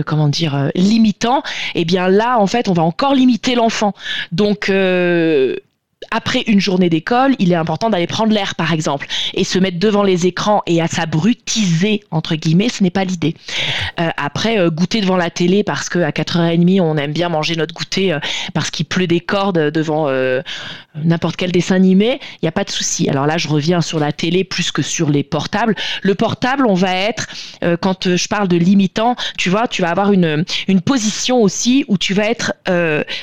comment 0.05 0.29
dire 0.29 0.71
limitant 0.75 1.39
et 1.75 1.81
eh 1.81 1.85
bien 1.85 2.07
là 2.07 2.39
en 2.39 2.47
fait 2.47 2.69
on 2.69 2.73
va 2.73 2.83
encore 2.83 3.13
limiter 3.13 3.55
l'enfant. 3.55 3.93
Donc 4.31 4.71
après 6.11 6.41
une 6.47 6.59
journée 6.59 6.89
d'école, 6.89 7.35
il 7.39 7.51
est 7.51 7.55
important 7.55 7.89
d'aller 7.89 8.07
prendre 8.07 8.33
l'air, 8.33 8.55
par 8.55 8.73
exemple, 8.73 9.07
et 9.33 9.43
se 9.43 9.59
mettre 9.59 9.79
devant 9.79 10.03
les 10.03 10.25
écrans 10.25 10.61
et 10.65 10.81
à 10.81 10.87
s'abrutiser, 10.87 12.03
entre 12.11 12.35
guillemets, 12.35 12.69
ce 12.69 12.83
n'est 12.83 12.89
pas 12.89 13.03
l'idée. 13.03 13.35
Euh, 13.99 14.09
après, 14.17 14.59
euh, 14.59 14.69
goûter 14.69 15.01
devant 15.01 15.17
la 15.17 15.29
télé 15.29 15.63
parce 15.63 15.89
qu'à 15.89 16.11
4h30, 16.11 16.81
on 16.81 16.97
aime 16.97 17.13
bien 17.13 17.29
manger 17.29 17.55
notre 17.55 17.73
goûter 17.73 18.13
euh, 18.13 18.19
parce 18.53 18.69
qu'il 18.71 18.85
pleut 18.85 19.07
des 19.07 19.19
cordes 19.19 19.71
devant 19.71 20.07
n'importe 21.03 21.35
quel 21.35 21.51
dessin 21.51 21.75
animé, 21.75 22.19
il 22.35 22.39
n'y 22.43 22.49
a 22.49 22.51
pas 22.51 22.63
de 22.63 22.69
souci. 22.69 23.09
Alors 23.09 23.25
là, 23.25 23.37
je 23.37 23.47
reviens 23.47 23.81
sur 23.81 23.99
la 23.99 24.11
télé 24.11 24.43
plus 24.43 24.71
que 24.71 24.81
sur 24.81 25.09
les 25.09 25.23
portables. 25.23 25.75
Le 26.01 26.15
portable, 26.15 26.65
on 26.65 26.73
va 26.73 26.93
être, 26.93 27.27
quand 27.81 28.15
je 28.15 28.27
parle 28.27 28.47
de 28.47 28.57
limitant, 28.57 29.15
tu 29.37 29.49
vois, 29.49 29.67
tu 29.67 29.81
vas 29.81 29.89
avoir 29.89 30.11
une, 30.11 30.45
une 30.67 30.81
position 30.81 31.41
aussi 31.41 31.85
où 31.87 31.97
tu 31.97 32.13
vas 32.13 32.29
être 32.29 32.53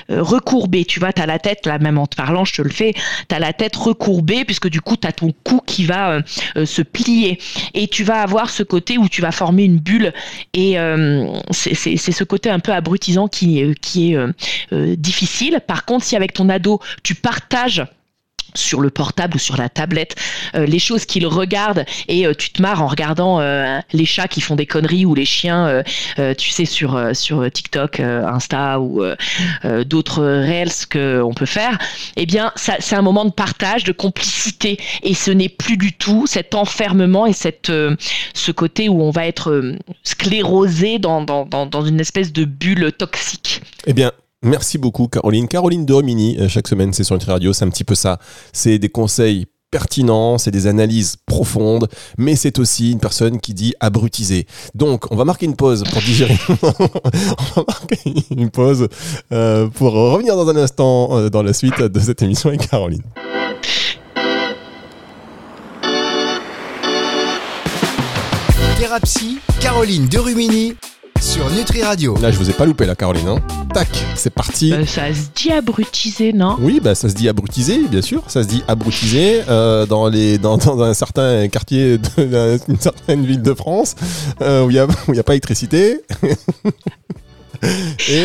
recourbé. 0.09 0.85
Tu 0.85 1.01
vois, 1.01 1.13
tu 1.13 1.23
as 1.23 1.27
la 1.27 1.39
tête, 1.39 1.67
là, 1.67 1.79
même 1.79 1.99
en 1.99 2.07
te 2.07 2.17
parlant, 2.17 2.45
je 2.45 2.55
te 2.55 2.63
le 2.63 2.71
fais, 2.75 2.94
tu 3.29 3.35
as 3.35 3.38
la 3.38 3.53
tête 3.53 3.76
recourbée, 3.76 4.44
puisque 4.44 4.69
du 4.69 4.81
coup, 4.81 4.97
tu 4.97 5.06
as 5.06 5.12
ton 5.12 5.32
cou 5.44 5.61
qui 5.67 5.85
va 5.85 6.11
euh, 6.11 6.23
euh, 6.56 6.67
se 6.67 6.82
plier. 6.82 7.38
Et 7.75 7.88
tu 7.88 8.05
vas 8.05 8.21
avoir 8.21 8.50
ce 8.50 8.62
côté 8.62 8.99
où 8.99 9.09
tu 9.09 9.23
vas 9.23 9.32
former 9.32 9.65
une 9.65 9.79
bulle. 9.79 10.12
Et 10.53 10.79
euh, 10.79 11.32
c'est 11.50 11.97
ce 11.97 12.25
côté 12.25 12.50
un 12.50 12.61
peu 12.61 12.73
abrutisant 12.73 13.29
qui, 13.29 13.62
qui 13.81 14.15
est 14.15 14.97
difficile. 14.97 15.61
Par 15.67 15.85
contre, 15.85 16.05
si 16.05 16.17
avec 16.17 16.32
ton 16.32 16.49
ado, 16.49 16.81
tu 17.03 17.15
partages 17.15 17.85
sur 18.55 18.81
le 18.81 18.91
portable 18.91 19.37
ou 19.37 19.39
sur 19.39 19.56
la 19.56 19.69
tablette 19.69 20.17
euh, 20.55 20.67
les 20.67 20.79
choses 20.79 21.05
qu'il 21.05 21.27
regarde 21.27 21.85
et 22.09 22.27
euh, 22.27 22.35
tu 22.35 22.51
te 22.51 22.62
marres 22.62 22.83
en 22.83 22.87
regardant 22.87 23.41
euh, 23.41 23.79
les 23.93 24.05
chats 24.05 24.29
qui 24.29 24.41
font 24.41 24.56
des 24.56 24.67
conneries 24.67 25.06
ou 25.06 25.15
les 25.15 25.25
chiens 25.25 25.83
tu 26.39 26.51
sais 26.51 26.65
sur 26.65 27.15
sur 27.15 27.51
TikTok 27.51 28.01
Insta 28.01 28.81
ou 28.81 29.03
d'autres 29.85 30.23
reels 30.23 30.87
que 30.89 31.23
on 31.23 31.33
peut 31.33 31.47
faire. 31.47 31.79
Eh 32.17 32.27
bien 32.27 32.53
c'est 32.56 32.95
un 32.95 33.03
moment 33.03 33.25
de 33.25 33.31
partage 33.31 33.85
de 33.85 33.93
complicité. 33.93 34.79
Et 35.03 35.15
ce 35.15 35.31
n'est 35.31 35.49
plus 35.49 35.77
du 35.77 35.93
tout 35.93 36.27
cet 36.27 36.55
enfermement 36.55 37.27
et 37.27 37.33
cette 37.33 37.73
ce 38.35 38.53
côté 38.53 38.89
où 38.89 39.03
on 39.03 39.11
va 39.11 39.27
être 39.27 39.77
sclérosé 40.03 40.99
dans, 40.99 41.23
dans, 41.23 41.45
dans 41.45 41.85
une 41.85 42.00
espèce 42.00 42.33
de 42.33 42.45
bulle 42.45 42.93
toxique. 42.93 43.62
Eh 43.87 43.93
bien 43.93 44.12
Merci 44.44 44.76
beaucoup 44.76 45.08
Caroline. 45.08 45.49
Caroline 45.49 45.87
de 45.87 45.93
Romini, 45.94 46.37
euh, 46.38 46.49
chaque 46.49 46.69
semaine 46.69 46.93
c'est 46.93 47.02
sur 47.02 47.14
Nutri 47.17 47.31
Radio, 47.31 47.52
c'est 47.52 47.64
un 47.64 47.70
petit 47.70 47.85
peu 47.85 47.94
ça. 47.94 48.19
C'est 48.52 48.79
des 48.79 48.91
conseils 48.91 49.46
pertinents, 49.70 50.38
c'est 50.38 50.52
des 50.52 50.69
analyses 50.69 51.17
profondes, 51.26 51.88
mais 52.17 52.37
c'est 52.37 52.61
aussi 52.61 52.92
une 52.92 53.00
personne 53.00 53.40
qui 53.40 53.54
dit 53.54 53.75
abrutiser. 53.80 54.47
Donc, 54.75 55.11
on 55.11 55.16
va 55.16 55.25
marquer 55.25 55.47
une 55.47 55.57
pause 55.57 55.83
pour 55.90 56.00
digérer. 56.00 56.38
on 56.62 57.61
va 57.61 57.64
marquer 57.66 57.99
une 58.30 58.50
pause 58.50 58.87
euh, 59.33 59.66
pour 59.66 59.92
revenir 59.92 60.37
dans 60.37 60.49
un 60.49 60.57
instant 60.57 61.19
euh, 61.19 61.28
dans 61.28 61.42
la 61.42 61.52
suite 61.52 61.80
de 61.80 62.00
cette 62.00 62.23
émission 62.23 62.50
avec 62.50 62.71
Caroline. 62.71 63.02
Thérapie, 68.78 69.38
Caroline 69.61 70.07
sur 71.25 71.50
Nutri 71.50 71.83
Radio. 71.83 72.16
Là, 72.21 72.31
je 72.31 72.37
vous 72.37 72.50
ai 72.50 72.52
pas 72.52 72.66
loupé, 72.66 72.85
là, 72.85 72.95
Caroline. 72.95 73.28
Hein. 73.28 73.38
Tac, 73.73 73.88
c'est 74.14 74.31
parti. 74.31 74.71
Bah, 74.71 74.87
ça 74.87 75.12
se 75.14 75.28
dit 75.35 75.50
abrutiser, 75.50 76.35
non? 76.35 76.57
Oui, 76.61 76.81
bah, 76.83 76.95
ça 76.95 77.09
se 77.09 77.14
dit 77.14 77.28
abrutiser, 77.28 77.78
bien 77.88 78.02
sûr. 78.02 78.23
Ça 78.28 78.43
se 78.43 78.49
dit 78.49 78.62
abrutiser 78.69 79.43
euh, 79.49 79.87
dans, 79.87 80.09
les, 80.09 80.37
dans, 80.37 80.59
dans, 80.59 80.83
un 80.83 80.93
certain 80.93 81.49
quartier 81.49 81.99
d'une 81.99 82.59
certaine 82.78 83.25
ville 83.25 83.40
de 83.40 83.54
France 83.54 83.97
euh, 84.43 84.64
où 84.64 84.71
il 84.71 84.75
n'y 84.75 84.78
a, 84.78 84.85
a 84.85 85.23
pas 85.23 85.33
d'électricité. 85.33 86.02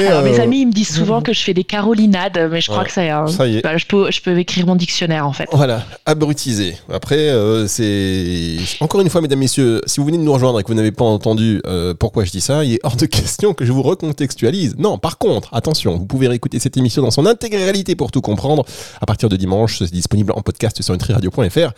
Alors, 0.08 0.24
mes 0.24 0.39
euh, 0.39 0.43
amis, 0.43 0.62
ils 0.62 0.67
me 0.67 0.72
disent 0.72 0.96
souvent 0.96 1.22
que 1.22 1.34
je 1.34 1.41
fais 1.41 1.53
des 1.53 1.63
carolinades, 1.63 2.50
mais 2.51 2.62
je 2.62 2.69
crois 2.69 2.84
que 2.84 2.91
ça, 2.91 3.01
hein. 3.01 3.27
ça 3.27 3.48
y 3.48 3.58
est. 3.58 3.62
Bah, 3.62 3.77
je, 3.77 3.86
peux, 3.86 4.12
je 4.12 4.22
peux 4.22 4.38
écrire 4.38 4.65
mon 4.65 4.75
dictionnaire 4.75 5.25
en 5.25 5.34
fait. 5.34 5.48
Voilà, 5.51 5.84
abrutiser. 6.05 6.75
Après, 6.91 7.29
euh, 7.29 7.67
c'est. 7.67 8.58
Encore 8.79 9.01
une 9.01 9.10
fois, 9.10 9.22
mesdames, 9.22 9.39
messieurs, 9.39 9.81
si 9.86 10.00
vous 10.00 10.05
venez 10.05 10.17
de 10.17 10.24
nous 10.24 10.34
rejoindre 10.34 10.60
et 10.60 10.63
que 10.63 10.67
vous 10.67 10.74
n'avez 10.74 10.91
pas 10.91 11.05
entendu 11.05 11.62
euh, 11.65 11.93
pourquoi 11.93 12.25
je 12.25 12.31
dis 12.31 12.41
ça, 12.41 12.63
il 12.63 12.74
est 12.75 12.79
hors 12.84 12.96
de 12.96 13.05
question 13.05 13.53
que 13.53 13.65
je 13.65 13.72
vous 13.72 13.84
recontextualise. 13.84 14.75
Non, 14.77 14.98
par 14.98 15.17
contre, 15.17 15.53
attention, 15.53 15.98
vous 15.98 16.05
pouvez 16.05 16.27
réécouter 16.27 16.60
cette 16.60 16.77
émission 16.77 17.01
dans 17.01 17.12
son 17.12 17.25
intégralité 17.25 17.96
pour 17.96 18.12
tout 18.12 18.22
comprendre. 18.22 18.65
À 19.01 19.05
partir 19.05 19.29
de 19.29 19.36
dimanche, 19.36 19.79
c'est 19.79 19.91
disponible 19.91 20.34
en 20.36 20.41
podcast 20.41 20.81
sur 20.81 20.93
nutriradio.fr 20.93 21.72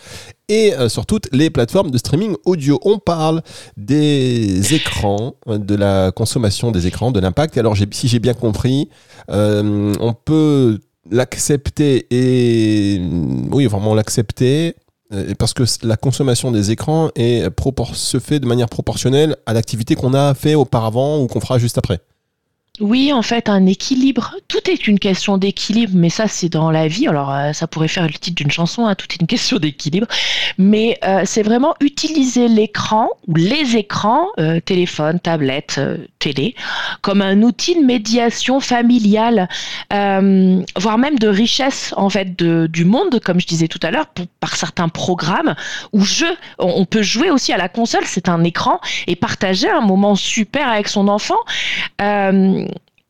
et 0.49 0.73
euh, 0.73 0.89
sur 0.89 1.05
toutes 1.05 1.29
les 1.31 1.49
plateformes 1.49 1.91
de 1.91 1.97
streaming 1.97 2.35
audio. 2.45 2.79
On 2.83 2.99
parle 2.99 3.41
des 3.77 4.73
écrans, 4.73 5.35
de 5.47 5.75
la 5.75 6.11
consommation 6.11 6.71
des 6.71 6.87
écrans, 6.87 7.11
de 7.11 7.19
l'impact. 7.19 7.57
Alors 7.57 7.75
si 7.91 8.07
j'ai 8.07 8.19
bien 8.19 8.33
compris, 8.33 8.89
euh, 9.29 9.93
on 9.99 10.13
peut 10.13 10.79
l'accepter 11.09 12.07
et 12.11 13.01
oui 13.51 13.65
vraiment 13.65 13.95
l'accepter 13.95 14.75
euh, 15.13 15.33
parce 15.37 15.53
que 15.53 15.63
la 15.83 15.97
consommation 15.97 16.51
des 16.51 16.71
écrans 16.71 17.09
se 17.15 18.19
fait 18.19 18.39
de 18.39 18.45
manière 18.45 18.69
proportionnelle 18.69 19.35
à 19.45 19.53
l'activité 19.53 19.95
qu'on 19.95 20.13
a 20.13 20.33
fait 20.33 20.55
auparavant 20.55 21.19
ou 21.19 21.27
qu'on 21.27 21.41
fera 21.41 21.57
juste 21.57 21.77
après. 21.77 21.99
Oui, 22.79 23.11
en 23.11 23.21
fait, 23.21 23.49
un 23.49 23.65
équilibre. 23.65 24.33
Tout 24.47 24.69
est 24.69 24.87
une 24.87 24.97
question 24.97 25.37
d'équilibre, 25.37 25.91
mais 25.93 26.09
ça, 26.09 26.29
c'est 26.29 26.47
dans 26.47 26.71
la 26.71 26.87
vie. 26.87 27.05
Alors, 27.05 27.29
euh, 27.31 27.51
ça 27.51 27.67
pourrait 27.67 27.89
faire 27.89 28.07
le 28.07 28.13
titre 28.13 28.35
d'une 28.35 28.49
chanson, 28.49 28.87
hein, 28.87 28.95
tout 28.95 29.07
est 29.11 29.19
une 29.19 29.27
question 29.35 29.59
d'équilibre. 29.59 30.07
Mais 30.57 30.97
euh, 31.03 31.23
c'est 31.25 31.43
vraiment 31.43 31.75
utiliser 31.81 32.47
l'écran 32.47 33.09
ou 33.27 33.35
les 33.35 33.75
écrans, 33.75 34.27
euh, 34.39 34.61
téléphone, 34.61 35.19
tablette, 35.19 35.81
télé, 36.19 36.55
comme 37.01 37.21
un 37.21 37.41
outil 37.41 37.75
de 37.75 37.85
médiation 37.85 38.61
familiale, 38.61 39.49
voire 39.91 40.97
même 40.97 41.19
de 41.19 41.27
richesse, 41.27 41.93
en 41.97 42.09
fait, 42.09 42.35
du 42.35 42.85
monde, 42.85 43.19
comme 43.19 43.39
je 43.41 43.47
disais 43.47 43.67
tout 43.67 43.79
à 43.83 43.91
l'heure, 43.91 44.07
par 44.39 44.55
certains 44.55 44.87
programmes 44.87 45.55
ou 45.91 46.03
jeux. 46.03 46.37
On, 46.57 46.85
peut 46.85 47.01
jouer 47.01 47.31
aussi 47.31 47.51
à 47.51 47.57
la 47.57 47.69
console, 47.69 48.03
c'est 48.05 48.29
un 48.29 48.43
écran, 48.43 48.79
et 49.07 49.15
partager 49.15 49.69
un 49.69 49.81
moment 49.81 50.15
super 50.15 50.69
avec 50.69 50.87
son 50.87 51.07
enfant. 51.09 51.37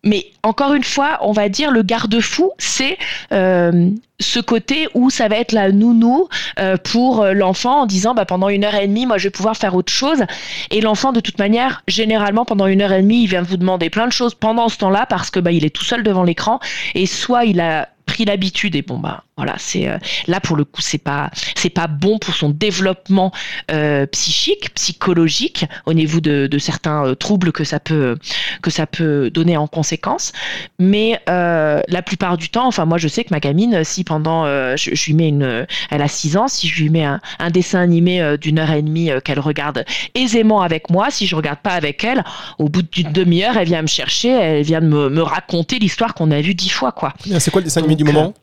Mais 0.04 0.32
encore 0.42 0.74
une 0.74 0.84
fois, 0.84 1.20
on 1.22 1.32
va 1.32 1.48
dire 1.48 1.70
le 1.70 1.84
garde-fou, 1.84 2.52
c'est 2.58 2.98
euh, 3.32 3.90
ce 4.20 4.40
côté 4.40 4.88
où 4.96 5.12
ça 5.12 5.28
va 5.28 5.38
être 5.38 5.52
la 5.52 5.72
nounou 5.72 6.28
euh, 6.60 6.76
pour 6.78 7.22
euh, 7.22 7.34
l'enfant 7.34 7.82
en 7.82 7.86
disant 7.86 8.16
bah, 8.16 8.26
pendant 8.26 8.50
une 8.50 8.64
heure 8.64 8.74
et 8.74 8.88
demie, 8.88 9.06
moi 9.06 9.20
je 9.20 9.26
vais 9.26 9.30
pouvoir 9.30 9.56
faire 9.58 9.76
autre 9.76 9.94
chose. 9.94 10.24
Et 10.72 10.82
l'enfant, 10.82 11.12
de 11.12 11.20
toute 11.20 11.38
manière, 11.38 11.84
généralement 11.88 12.46
pendant 12.46 12.66
une 12.66 12.82
heure 12.82 12.94
et 12.94 13.02
demie, 13.04 13.24
il 13.24 13.28
vient 13.28 13.44
vous 13.44 13.58
demander 13.58 13.92
plein 13.92 14.08
de 14.08 14.12
choses 14.12 14.34
pendant 14.34 14.70
ce 14.70 14.78
temps-là 14.80 15.06
parce 15.06 15.30
que 15.30 15.40
bah, 15.40 15.52
il 15.52 15.66
est 15.66 15.76
tout 15.76 15.86
seul 15.86 16.02
devant 16.02 16.24
l'écran 16.24 16.60
et 16.96 17.06
soit 17.06 17.46
il 17.46 17.60
a 17.60 17.90
l'habitude 18.26 18.76
et 18.76 18.82
bon 18.82 18.98
bah 18.98 19.24
voilà 19.38 19.56
c'est 19.58 19.88
euh, 19.88 19.98
là 20.28 20.40
pour 20.40 20.56
le 20.56 20.66
coup 20.66 20.82
c'est 20.82 20.98
pas 20.98 21.32
c'est 21.56 21.70
pas 21.70 21.88
bon 21.88 22.20
pour 22.20 22.36
son 22.36 22.50
développement 22.50 23.32
euh, 23.72 24.06
psychique 24.08 24.74
psychologique 24.76 25.66
au 25.86 25.94
niveau 25.94 26.20
de, 26.20 26.48
de 26.48 26.58
certains 26.60 27.06
euh, 27.06 27.16
troubles 27.16 27.52
que 27.52 27.64
ça 27.64 27.80
peut 27.80 28.18
que 28.62 28.70
ça 28.70 28.86
peut 28.86 29.30
donner 29.32 29.58
en 29.58 29.68
conséquence. 29.68 30.32
Mais 30.80 31.20
la 31.28 32.02
plupart 32.06 32.38
du 32.38 32.50
temps 32.50 32.68
enfin 32.68 32.86
moi 32.86 32.98
je 32.98 33.08
sais 33.08 33.24
que 33.24 33.30
ma 33.32 33.40
gamine 33.40 33.84
si 33.84 34.04
pendant 34.04 34.46
je, 34.46 35.06
lui 35.06 35.14
mets 35.14 35.30
une 35.30 35.66
elle 35.90 36.02
a 36.02 36.08
6 36.08 36.38
ans 36.38 36.48
si 36.48 36.68
je 36.68 36.82
lui 36.82 36.90
mets 36.90 37.06
un, 37.06 37.20
dessin 37.52 37.80
animé 37.80 38.38
d'une 38.40 38.60
heure 38.60 38.72
et 38.72 38.82
demie 38.82 39.10
qu'elle 39.24 39.40
regarde 39.40 39.86
aisément 40.16 40.62
avec 40.62 40.90
moi 40.90 41.10
si 41.10 41.28
je 41.28 41.36
regarde 41.36 41.60
pas 41.60 41.72
avec 41.72 42.04
elle 42.04 42.24
au 42.60 42.70
bout 42.70 42.82
d'une 42.82 43.12
demi-heure 43.12 43.58
elle 43.58 43.68
vient 43.68 43.82
me 43.82 43.88
chercher 43.88 44.30
elle 44.30 44.64
vient 44.64 44.82
me 44.82 45.22
raconter 45.22 45.80
l'histoire 45.80 46.14
qu'on 46.14 46.32
a 46.32 46.42
vue 46.42 46.56
dix 46.56 46.70
fois 46.70 46.92
quoi. 46.92 47.14
C'est 47.40 47.52
quoi 47.52 47.62
le 47.62 47.66
dessin 47.66 47.82
animé 47.82 47.96
du 47.96 48.04
moment 48.12 48.34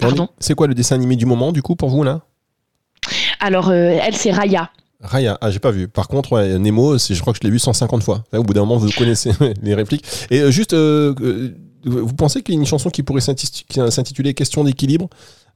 Pardon 0.00 0.28
C'est 0.38 0.54
quoi 0.54 0.66
le 0.66 0.74
dessin 0.74 0.94
animé 0.94 1.16
du 1.16 1.26
moment, 1.26 1.52
du 1.52 1.62
coup, 1.62 1.76
pour 1.76 1.90
vous, 1.90 2.02
là 2.02 2.22
Alors, 3.38 3.68
euh, 3.68 3.98
elle, 4.02 4.16
c'est 4.16 4.32
Raya. 4.32 4.70
Raya, 5.02 5.38
ah, 5.40 5.50
j'ai 5.50 5.58
pas 5.58 5.70
vu. 5.70 5.88
Par 5.88 6.08
contre, 6.08 6.40
Nemo, 6.58 6.98
je 6.98 7.20
crois 7.20 7.32
que 7.32 7.38
je 7.38 7.44
l'ai 7.44 7.50
vu 7.50 7.58
150 7.58 8.02
fois. 8.02 8.24
au 8.32 8.42
bout 8.42 8.54
d'un 8.54 8.60
moment, 8.60 8.76
vous 8.76 8.90
connaissez 8.90 9.32
les 9.62 9.74
répliques. 9.74 10.04
Et 10.30 10.40
euh, 10.40 10.50
juste, 10.50 10.74
euh, 10.74 11.14
vous 11.84 12.14
pensez 12.14 12.42
qu'il 12.42 12.54
y 12.54 12.58
a 12.58 12.60
une 12.60 12.66
chanson 12.66 12.90
qui 12.90 13.02
pourrait 13.02 13.20
s'intituler 13.20 14.34
Question 14.34 14.64
d'équilibre? 14.64 15.08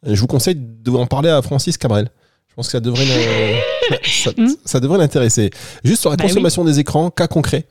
Je 0.06 0.20
vous 0.20 0.26
conseille 0.26 0.56
d'en 0.56 1.06
parler 1.06 1.30
à 1.30 1.40
Francis 1.40 1.78
Cabrel. 1.78 2.10
Je 2.48 2.54
pense 2.54 2.66
que 2.66 2.72
ça 2.72 2.80
devrait, 2.80 3.04
ça, 4.64 4.80
devrait 4.80 4.98
l'intéresser. 4.98 5.50
Juste 5.82 6.02
sur 6.02 6.10
la 6.10 6.16
bah 6.16 6.24
consommation 6.24 6.64
des 6.64 6.78
écrans, 6.78 7.10
cas 7.10 7.26
concret 7.26 7.66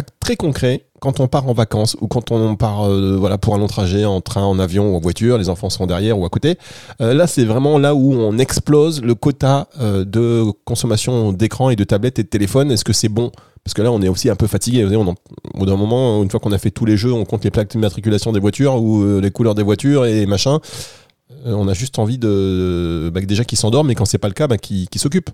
très 0.00 0.36
concret, 0.36 0.86
quand 1.02 1.18
on 1.18 1.26
part 1.26 1.48
en 1.48 1.52
vacances 1.52 1.96
ou 2.00 2.06
quand 2.06 2.30
on 2.30 2.54
part 2.54 2.88
euh, 2.88 3.16
voilà 3.18 3.36
pour 3.36 3.56
un 3.56 3.58
long 3.58 3.66
trajet 3.66 4.04
en 4.04 4.20
train, 4.20 4.44
en 4.44 4.60
avion 4.60 4.92
ou 4.92 4.96
en 4.96 5.00
voiture, 5.00 5.36
les 5.36 5.48
enfants 5.48 5.68
sont 5.68 5.86
derrière 5.86 6.16
ou 6.16 6.24
à 6.24 6.30
côté. 6.30 6.56
Euh, 7.00 7.12
là, 7.12 7.26
c'est 7.26 7.44
vraiment 7.44 7.76
là 7.76 7.94
où 7.94 8.14
on 8.14 8.38
explose 8.38 9.02
le 9.02 9.16
quota 9.16 9.68
euh, 9.80 10.04
de 10.04 10.44
consommation 10.64 11.32
d'écran 11.32 11.70
et 11.70 11.76
de 11.76 11.82
tablettes 11.82 12.20
et 12.20 12.22
de 12.22 12.28
téléphone. 12.28 12.70
Est-ce 12.70 12.84
que 12.84 12.92
c'est 12.92 13.08
bon? 13.08 13.32
Parce 13.64 13.74
que 13.74 13.82
là, 13.82 13.90
on 13.90 14.00
est 14.00 14.08
aussi 14.08 14.30
un 14.30 14.36
peu 14.36 14.46
fatigué. 14.46 14.86
On 14.96 15.08
au 15.08 15.14
bout 15.58 15.66
d'un 15.66 15.76
moment, 15.76 16.22
une 16.22 16.30
fois 16.30 16.38
qu'on 16.38 16.52
a 16.52 16.58
fait 16.58 16.70
tous 16.70 16.84
les 16.84 16.96
jeux, 16.96 17.12
on 17.12 17.24
compte 17.24 17.42
les 17.42 17.50
plaques 17.50 17.70
d'immatriculation 17.70 18.32
des 18.32 18.40
voitures 18.40 18.80
ou 18.80 19.20
les 19.20 19.30
couleurs 19.30 19.54
des 19.54 19.62
voitures 19.62 20.06
et 20.06 20.26
machin. 20.26 20.58
on 21.44 21.68
a 21.68 21.74
juste 21.74 21.98
envie 21.98 22.18
de 22.18 23.10
bah, 23.12 23.20
déjà 23.20 23.44
qu'ils 23.44 23.58
s'endorment, 23.58 23.88
mais 23.88 23.94
quand 23.94 24.04
c'est 24.04 24.18
pas 24.18 24.28
le 24.28 24.34
cas, 24.34 24.46
bah, 24.46 24.58
qu'ils 24.58 24.88
s'occupent. 24.96 25.30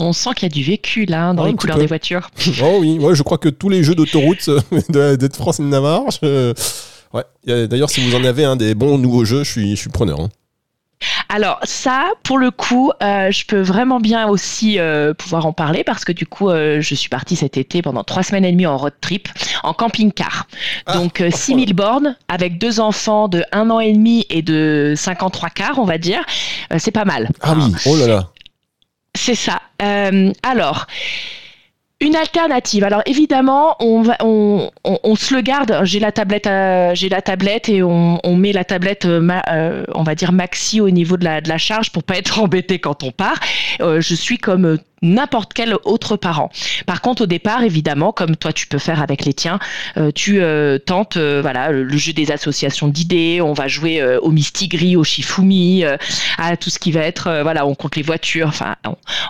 On 0.00 0.12
sent 0.12 0.30
qu'il 0.34 0.48
y 0.48 0.50
a 0.50 0.54
du 0.54 0.64
vécu 0.64 1.04
là 1.04 1.26
hein, 1.26 1.34
dans 1.34 1.44
les 1.44 1.54
couleurs 1.54 1.78
des 1.78 1.86
voitures. 1.86 2.30
Oh 2.62 2.78
oui, 2.80 2.98
ouais, 2.98 3.14
je 3.14 3.22
crois 3.22 3.38
que 3.38 3.48
tous 3.48 3.68
les 3.68 3.84
jeux 3.84 3.94
d'autoroute 3.94 4.48
euh, 4.48 5.16
de, 5.16 5.28
France 5.32 5.60
et 5.60 5.62
de 5.62 5.68
Navarre. 5.68 6.04
Ouais. 6.22 7.66
D'ailleurs, 7.66 7.90
si 7.90 8.00
vous 8.00 8.14
en 8.16 8.24
avez 8.24 8.44
un 8.44 8.56
des 8.56 8.74
bons 8.74 8.98
nouveaux 8.98 9.24
jeux, 9.24 9.44
je 9.44 9.50
suis, 9.50 9.70
je 9.70 9.80
suis 9.80 9.90
preneur. 9.90 10.20
Hein. 10.20 10.28
Alors 11.28 11.58
ça, 11.64 12.10
pour 12.22 12.38
le 12.38 12.50
coup, 12.50 12.92
euh, 13.02 13.30
je 13.30 13.46
peux 13.46 13.60
vraiment 13.60 14.00
bien 14.00 14.28
aussi 14.28 14.78
euh, 14.78 15.14
pouvoir 15.14 15.46
en 15.46 15.52
parler 15.52 15.84
parce 15.84 16.04
que 16.04 16.12
du 16.12 16.26
coup, 16.26 16.50
je 16.50 16.94
suis 16.94 17.08
partie 17.08 17.36
cet 17.36 17.56
été 17.56 17.82
pendant 17.82 18.04
trois 18.04 18.22
semaines 18.22 18.44
et 18.44 18.52
demie 18.52 18.66
en 18.66 18.76
road 18.76 18.92
trip, 19.00 19.28
en 19.62 19.72
camping-car. 19.72 20.46
Ah, 20.86 20.98
Donc 20.98 21.22
6000 21.30 21.72
bornes 21.74 22.16
avec 22.28 22.58
deux 22.58 22.80
enfants 22.80 23.28
de 23.28 23.44
1 23.52 23.70
an 23.70 23.80
et 23.80 23.92
demi 23.92 24.26
et 24.28 24.42
de 24.42 24.94
53 24.96 25.50
quarts, 25.50 25.78
on 25.78 25.84
va 25.84 25.98
dire. 25.98 26.22
c'est 26.78 26.90
pas 26.90 27.04
mal. 27.04 27.30
Ah 27.40 27.54
oui, 27.56 27.72
oh 27.86 27.96
là 27.96 28.06
là. 28.06 28.30
C'est 29.14 29.34
ça. 29.34 29.60
Euh, 29.82 30.32
alors, 30.42 30.86
une 32.00 32.16
alternative. 32.16 32.84
Alors 32.84 33.02
évidemment, 33.06 33.76
on, 33.80 34.02
va, 34.02 34.16
on, 34.20 34.70
on, 34.84 35.16
se 35.16 35.34
le 35.34 35.42
garde. 35.42 35.80
J'ai 35.84 36.00
la 36.00 36.12
tablette, 36.12 36.46
euh, 36.46 36.94
j'ai 36.94 37.08
la 37.08 37.20
tablette 37.20 37.68
et 37.68 37.82
on, 37.82 38.18
met 38.36 38.52
la 38.52 38.64
tablette, 38.64 39.04
euh, 39.04 39.84
on 39.94 40.02
va 40.02 40.14
dire 40.14 40.32
maxi 40.32 40.80
au 40.80 40.90
niveau 40.90 41.16
de 41.16 41.24
la, 41.24 41.40
de 41.40 41.48
la 41.48 41.58
charge 41.58 41.92
pour 41.92 42.02
pas 42.02 42.16
être 42.16 42.38
embêté 42.42 42.78
quand 42.78 43.02
on 43.02 43.10
part. 43.10 43.38
je 43.80 44.14
suis 44.14 44.38
comme 44.38 44.78
n'importe 45.02 45.54
quel 45.54 45.74
autre 45.84 46.16
parent. 46.16 46.50
Par 46.86 47.00
contre, 47.00 47.22
au 47.22 47.26
départ, 47.26 47.62
évidemment, 47.62 48.12
comme 48.12 48.36
toi 48.36 48.52
tu 48.52 48.66
peux 48.66 48.78
faire 48.78 49.02
avec 49.02 49.24
les 49.24 49.32
tiens, 49.32 49.58
euh, 49.96 50.10
tu 50.14 50.40
euh, 50.40 50.78
tentes 50.78 51.16
euh, 51.16 51.40
voilà 51.40 51.70
le 51.70 51.96
jeu 51.96 52.12
des 52.12 52.30
associations 52.30 52.88
d'idées. 52.88 53.40
On 53.40 53.52
va 53.52 53.68
jouer 53.68 54.02
au 54.22 54.30
Mistigri, 54.30 54.96
au 54.96 55.04
Shifumi, 55.04 55.84
à 56.38 56.56
tout 56.56 56.70
ce 56.70 56.78
qui 56.78 56.92
va 56.92 57.00
être 57.00 57.40
voilà, 57.42 57.66
on 57.66 57.74
compte 57.74 57.96
les 57.96 58.02
voitures. 58.02 58.48
Enfin, 58.48 58.76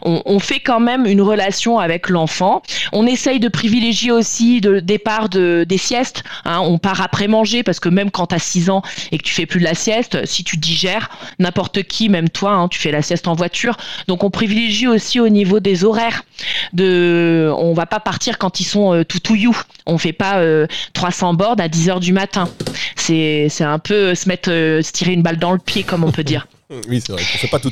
on, 0.03 0.39
fait 0.41 0.61
quand 0.61 0.81
même 0.81 1.07
une 1.07 1.21
relation 1.21 1.79
avec 1.79 2.09
l'enfant. 2.09 2.63
On 2.93 3.07
essaye 3.07 3.41
de 3.41 3.49
privilégier 3.49 4.11
aussi 4.11 4.61
le 4.61 4.81
départ 4.81 5.29
de 5.29 5.65
des 5.69 5.79
siestes. 5.79 6.23
Hein. 6.45 6.61
on 6.61 6.79
part 6.79 7.01
après 7.01 7.29
manger 7.29 7.63
parce 7.63 7.81
que 7.81 7.89
même 7.89 8.11
quand 8.11 8.29
tu 8.29 8.35
as 8.35 8.39
6 8.39 8.71
ans 8.71 8.83
et 9.13 9.19
que 9.19 9.23
tu 9.23 9.35
fais 9.35 9.47
plus 9.47 9.61
de 9.61 9.65
la 9.65 9.75
sieste, 9.75 10.25
si 10.27 10.45
tu 10.45 10.57
digères, 10.57 11.11
n'importe 11.39 11.83
qui, 11.83 12.09
même 12.09 12.31
toi, 12.31 12.53
hein, 12.53 12.69
tu 12.69 12.79
fais 12.79 12.91
la 12.91 13.03
sieste 13.03 13.29
en 13.29 13.35
voiture. 13.35 13.77
Donc 14.09 14.25
on 14.25 14.31
privilégie 14.31 14.87
aussi 14.87 15.21
au 15.21 15.29
niveau 15.29 15.60
des 15.61 15.85
horaires. 15.85 16.23
De, 16.73 17.53
on 17.59 17.75
va 17.75 17.87
pas 17.87 18.01
partir 18.01 18.39
quand 18.39 18.61
ils 18.61 18.65
sont 18.65 18.95
euh, 18.95 19.05
tout 19.05 19.21
touillou. 19.21 19.57
On 19.87 19.99
fait 19.99 20.13
pas 20.13 20.43
300 20.93 21.33
euh, 21.33 21.37
bords 21.37 21.57
à 21.59 21.69
10 21.69 21.91
heures 21.91 22.01
du 22.01 22.13
matin. 22.13 22.49
C'est, 22.97 23.51
un 23.61 23.79
peu 23.79 24.15
se 24.15 24.29
mettre, 24.29 24.51
euh, 24.51 24.83
se 24.83 24.93
tirer 24.93 25.13
une 25.13 25.23
balle 25.23 25.39
dans 25.39 25.53
le 25.53 25.59
pied, 25.59 25.83
comme 25.83 26.05
on 26.05 26.13
peut 26.13 26.25
dire. 26.25 26.47
oui, 26.89 27.03
c'est 27.05 27.13
vrai. 27.13 27.23
On 27.23 27.39
fait 27.39 27.49
pas 27.49 27.59
tout. 27.59 27.71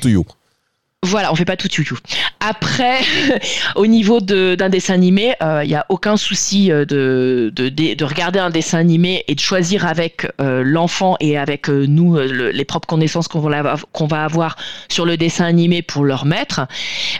Voilà, 1.06 1.30
on 1.30 1.36
fait 1.36 1.44
pas 1.44 1.56
tout 1.56 1.68
tout. 1.68 1.96
Après, 2.40 2.98
au 3.76 3.86
niveau 3.86 4.20
d'un 4.20 4.68
dessin 4.68 4.94
animé, 4.94 5.34
il 5.40 5.46
euh, 5.46 5.64
n'y 5.64 5.76
a 5.76 5.86
aucun 5.90 6.16
souci 6.16 6.72
euh, 6.72 6.84
de, 6.84 7.52
de, 7.54 7.68
de, 7.68 8.04
regarder 8.04 8.40
un 8.40 8.50
dessin 8.50 8.78
animé 8.78 9.22
et 9.28 9.36
de 9.36 9.40
choisir 9.40 9.86
avec 9.86 10.26
euh, 10.40 10.64
l'enfant 10.64 11.16
et 11.20 11.38
avec 11.38 11.68
nous 11.68 12.18
les 12.18 12.64
propres 12.64 12.88
connaissances 12.88 13.28
qu'on 13.28 13.38
va, 13.38 13.62
va 13.62 14.24
avoir 14.24 14.56
sur 14.88 15.06
le 15.06 15.16
dessin 15.16 15.44
animé 15.44 15.82
pour 15.82 16.04
leur 16.04 16.24
mettre. 16.24 16.66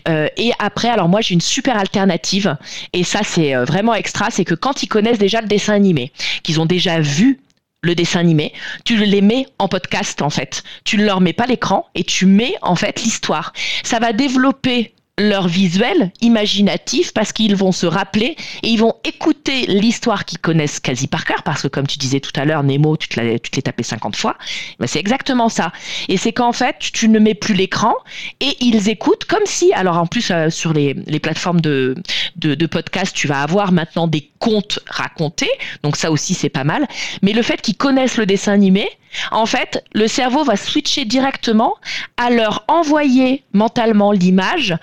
et 0.08 0.50
après, 0.58 0.88
alors 0.88 1.08
moi 1.08 1.20
j'ai 1.20 1.35
une 1.35 1.40
super 1.40 1.78
alternative 1.78 2.56
et 2.92 3.04
ça 3.04 3.20
c'est 3.23 3.54
vraiment 3.54 3.94
extra, 3.94 4.30
c'est 4.30 4.44
que 4.44 4.54
quand 4.54 4.82
ils 4.82 4.88
connaissent 4.88 5.18
déjà 5.18 5.40
le 5.40 5.47
dessin 5.47 5.75
animé, 5.75 6.11
qu'ils 6.42 6.61
ont 6.61 6.66
déjà 6.66 6.99
vu 6.99 7.38
le 7.82 7.94
dessin 7.94 8.20
animé, 8.20 8.52
tu 8.85 8.97
les 8.97 9.20
mets 9.20 9.47
en 9.58 9.68
podcast 9.68 10.20
en 10.23 10.30
fait. 10.30 10.64
Tu 10.85 10.97
ne 10.99 11.04
leur 11.04 11.20
mets 11.20 11.32
pas 11.32 11.47
l'écran 11.47 11.87
et 11.94 12.02
tu 12.02 12.26
mets 12.26 12.54
en 12.62 12.75
fait 12.75 13.00
l'histoire. 13.02 13.52
Ça 13.85 14.00
va 14.00 14.12
développer 14.12 14.94
leur 15.18 15.48
visuel 15.48 16.12
imaginatif 16.20 17.12
parce 17.12 17.32
qu'ils 17.32 17.56
vont 17.56 17.72
se 17.72 17.87
rappeler 17.87 18.37
et 18.62 18.68
ils 18.68 18.78
vont 18.78 18.94
écouter 19.04 19.66
l'histoire 19.66 20.25
qu'ils 20.25 20.38
connaissent 20.38 20.80
quasi 20.80 21.08
par 21.08 21.25
cœur 21.25 21.42
parce 21.42 21.62
que 21.62 21.68
comme 21.68 21.87
tu 21.87 21.98
disais 21.98 22.20
tout 22.20 22.32
à 22.37 22.44
l'heure 22.44 22.62
Nemo 22.62 22.96
tu 22.96 23.08
te 23.08 23.20
l'es 23.20 23.38
tapé 23.38 23.82
50 23.82 24.16
fois. 24.16 24.37
Ben 24.78 24.87
c'est 24.87 25.00
exactement 25.00 25.48
ça. 25.48 25.72
Et 26.08 26.16
c'est 26.16 26.32
qu'en 26.32 26.52
fait 26.52 26.76
tu 26.78 27.08
ne 27.08 27.18
mets 27.18 27.34
plus 27.34 27.54
l'écran 27.54 27.94
et 28.40 28.56
ils 28.60 28.88
écoutent 28.88 29.25
comme 29.25 29.44
si 29.44 29.72
alors 29.72 29.98
en 29.98 30.06
plus 30.06 30.30
euh, 30.30 30.50
sur 30.50 30.72
les, 30.72 30.94
les 31.06 31.18
plateformes 31.18 31.60
de, 31.60 31.96
de, 32.37 32.54
de 32.54 32.66
podcast 32.66 33.14
tu 33.14 33.26
vas 33.26 33.42
avoir 33.42 33.72
maintenant 33.72 34.06
des 34.06 34.30
contes 34.38 34.78
racontés. 34.87 35.50
Donc 35.82 35.96
ça 35.96 36.10
aussi 36.10 36.34
c'est 36.34 36.48
pas 36.48 36.64
mal. 36.64 36.87
Mais 37.22 37.32
le 37.32 37.42
fait 37.42 37.60
qu'ils 37.60 37.76
connaissent 37.76 38.16
le 38.16 38.26
dessin 38.26 38.52
animé 38.52 38.88
en 39.30 39.46
fait, 39.46 39.84
le 39.92 40.08
cerveau 40.08 40.44
va 40.44 40.56
switcher 40.56 41.04
directement 41.04 41.74
à 42.16 42.30
leur 42.30 42.64
envoyer 42.68 43.44
mentalement 43.52 44.12
l'image 44.12 44.76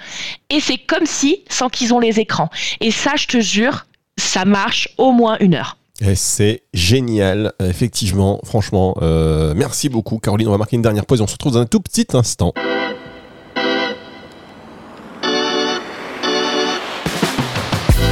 et 0.50 0.60
c'est 0.60 0.78
comme 0.78 1.06
si, 1.06 1.44
sans 1.50 1.70
qu'ils 1.70 1.94
ont 1.94 2.00
les 2.00 2.20
écrans. 2.20 2.50
Et 2.82 2.92
ça, 2.92 3.14
je 3.16 3.28
te 3.28 3.40
jure, 3.40 3.86
ça 4.18 4.46
marche 4.46 4.90
au 4.98 5.12
moins 5.12 5.38
une 5.40 5.56
heure. 5.56 5.78
C'est 6.16 6.64
génial, 6.74 7.54
effectivement, 7.64 8.42
franchement. 8.44 8.98
Euh, 9.02 9.54
merci 9.56 9.88
beaucoup, 9.88 10.20
Caroline. 10.20 10.50
On 10.50 10.52
va 10.52 10.58
marquer 10.58 10.76
une 10.76 10.82
dernière 10.82 11.06
pause 11.06 11.20
et 11.20 11.24
on 11.24 11.28
se 11.28 11.34
retrouve 11.34 11.54
dans 11.54 11.60
un 11.60 11.66
tout 11.66 11.80
petit 11.80 12.08
instant. 12.14 12.54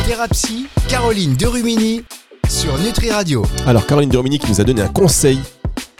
Thérapie, 0.07 0.67
Caroline 0.87 1.35
Derumini 1.35 2.03
sur 2.47 2.77
Nutri 2.77 3.11
Radio. 3.11 3.45
Alors, 3.67 3.85
Caroline 3.85 4.09
Derumini 4.09 4.39
qui 4.39 4.49
nous 4.49 4.61
a 4.61 4.63
donné 4.63 4.81
un 4.81 4.87
conseil 4.87 5.39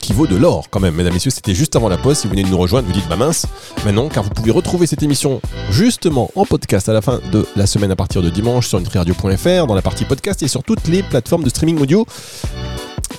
qui 0.03 0.11
vaut 0.11 0.27
de 0.27 0.35
l'or 0.35 0.69
quand 0.69 0.81
même, 0.81 0.95
mesdames, 0.95 1.13
messieurs. 1.13 1.31
C'était 1.31 1.55
juste 1.55 1.77
avant 1.77 1.87
la 1.87 1.97
pause. 1.97 2.17
Si 2.17 2.27
vous 2.27 2.31
venez 2.31 2.43
de 2.43 2.49
nous 2.49 2.57
rejoindre, 2.57 2.87
vous 2.87 2.93
dites 2.93 3.07
bah 3.07 3.15
mince, 3.15 3.45
mais 3.85 3.93
non, 3.93 4.09
car 4.09 4.23
vous 4.23 4.31
pouvez 4.31 4.51
retrouver 4.51 4.85
cette 4.85 5.01
émission 5.01 5.39
justement 5.71 6.29
en 6.35 6.45
podcast 6.45 6.89
à 6.89 6.93
la 6.93 7.01
fin 7.01 7.21
de 7.31 7.47
la 7.55 7.65
semaine 7.65 7.89
à 7.89 7.95
partir 7.95 8.21
de 8.21 8.29
dimanche 8.29 8.67
sur 8.67 8.79
nutriradio.fr, 8.79 9.65
dans 9.65 9.75
la 9.75 9.81
partie 9.81 10.03
podcast 10.03 10.43
et 10.43 10.49
sur 10.49 10.61
toutes 10.61 10.87
les 10.89 11.03
plateformes 11.03 11.43
de 11.43 11.49
streaming 11.49 11.79
audio. 11.79 12.05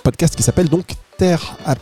Podcast 0.02 0.36
qui 0.36 0.42
s'appelle 0.42 0.68
donc 0.68 0.84
Terre 1.16 1.56
à. 1.64 1.74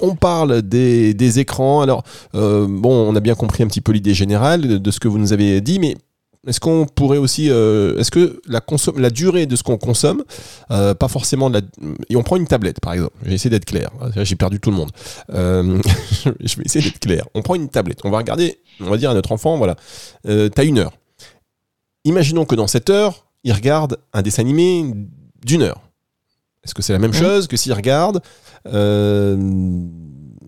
On 0.00 0.14
parle 0.14 0.62
des, 0.62 1.38
écrans. 1.38 1.82
Alors, 1.82 2.02
euh, 2.34 2.66
bon, 2.66 3.10
on 3.10 3.14
a 3.14 3.20
bien 3.20 3.34
compris 3.34 3.62
un 3.62 3.66
petit 3.66 3.82
peu 3.82 3.92
l'idée 3.92 4.14
générale 4.14 4.80
de 4.80 4.90
ce 4.90 4.98
que 5.00 5.08
vous 5.08 5.18
nous 5.18 5.34
avez 5.34 5.60
dit, 5.60 5.78
mais 5.78 5.96
est-ce 6.46 6.60
qu'on 6.60 6.86
pourrait 6.86 7.18
aussi, 7.18 7.50
euh, 7.50 7.98
est-ce 7.98 8.10
que 8.10 8.40
la, 8.46 8.60
consomme, 8.60 8.98
la 8.98 9.10
durée 9.10 9.46
de 9.46 9.56
ce 9.56 9.62
qu'on 9.62 9.78
consomme, 9.78 10.24
euh, 10.70 10.94
pas 10.94 11.08
forcément 11.08 11.50
de 11.50 11.58
la, 11.58 11.88
et 12.08 12.16
on 12.16 12.22
prend 12.22 12.36
une 12.36 12.46
tablette 12.46 12.80
par 12.80 12.92
exemple. 12.92 13.16
J'ai 13.24 13.34
essayé 13.34 13.50
d'être 13.50 13.64
clair. 13.64 13.90
J'ai 14.16 14.36
perdu 14.36 14.60
tout 14.60 14.70
le 14.70 14.76
monde. 14.76 14.90
Euh, 15.30 15.80
je 16.40 16.56
vais 16.56 16.62
essayer 16.64 16.84
d'être 16.84 17.00
clair. 17.00 17.26
On 17.34 17.42
prend 17.42 17.54
une 17.54 17.68
tablette. 17.68 18.00
On 18.04 18.10
va 18.10 18.18
regarder. 18.18 18.58
On 18.80 18.90
va 18.90 18.96
dire 18.96 19.10
à 19.10 19.14
notre 19.14 19.32
enfant, 19.32 19.56
voilà, 19.56 19.76
t'as 20.24 20.64
une 20.64 20.78
heure. 20.78 20.92
Imaginons 22.04 22.44
que 22.44 22.54
dans 22.54 22.66
cette 22.66 22.90
heure, 22.90 23.26
il 23.42 23.52
regarde 23.52 23.98
un 24.12 24.22
dessin 24.22 24.42
animé 24.42 24.84
d'une 25.44 25.62
heure. 25.62 25.80
Est-ce 26.64 26.74
que 26.74 26.82
c'est 26.82 26.92
la 26.92 26.98
même 26.98 27.12
chose 27.12 27.46
que 27.46 27.56
s'il 27.56 27.72
regarde, 27.72 28.20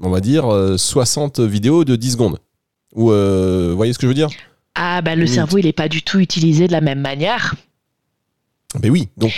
on 0.01 0.11
va 0.11 0.21
dire, 0.21 0.53
euh, 0.53 0.77
60 0.77 1.41
vidéos 1.41 1.85
de 1.85 1.97
10 1.97 2.13
secondes? 2.13 2.39
Ou, 2.95 3.11
euh, 3.11 3.69
vous 3.71 3.77
voyez 3.77 3.93
ce 3.93 3.99
que 3.99 4.07
je 4.07 4.09
veux 4.09 4.15
dire? 4.15 4.29
Ah, 4.81 5.03
bah, 5.03 5.17
le 5.17 5.27
cerveau, 5.27 5.59
il 5.59 5.65
n'est 5.65 5.73
pas 5.73 5.89
du 5.89 6.03
tout 6.03 6.21
utilisé 6.21 6.69
de 6.69 6.73
la 6.73 6.81
même 6.81 7.01
manière. 7.01 7.55
Ben 8.79 8.91
oui, 8.91 9.09
donc 9.17 9.33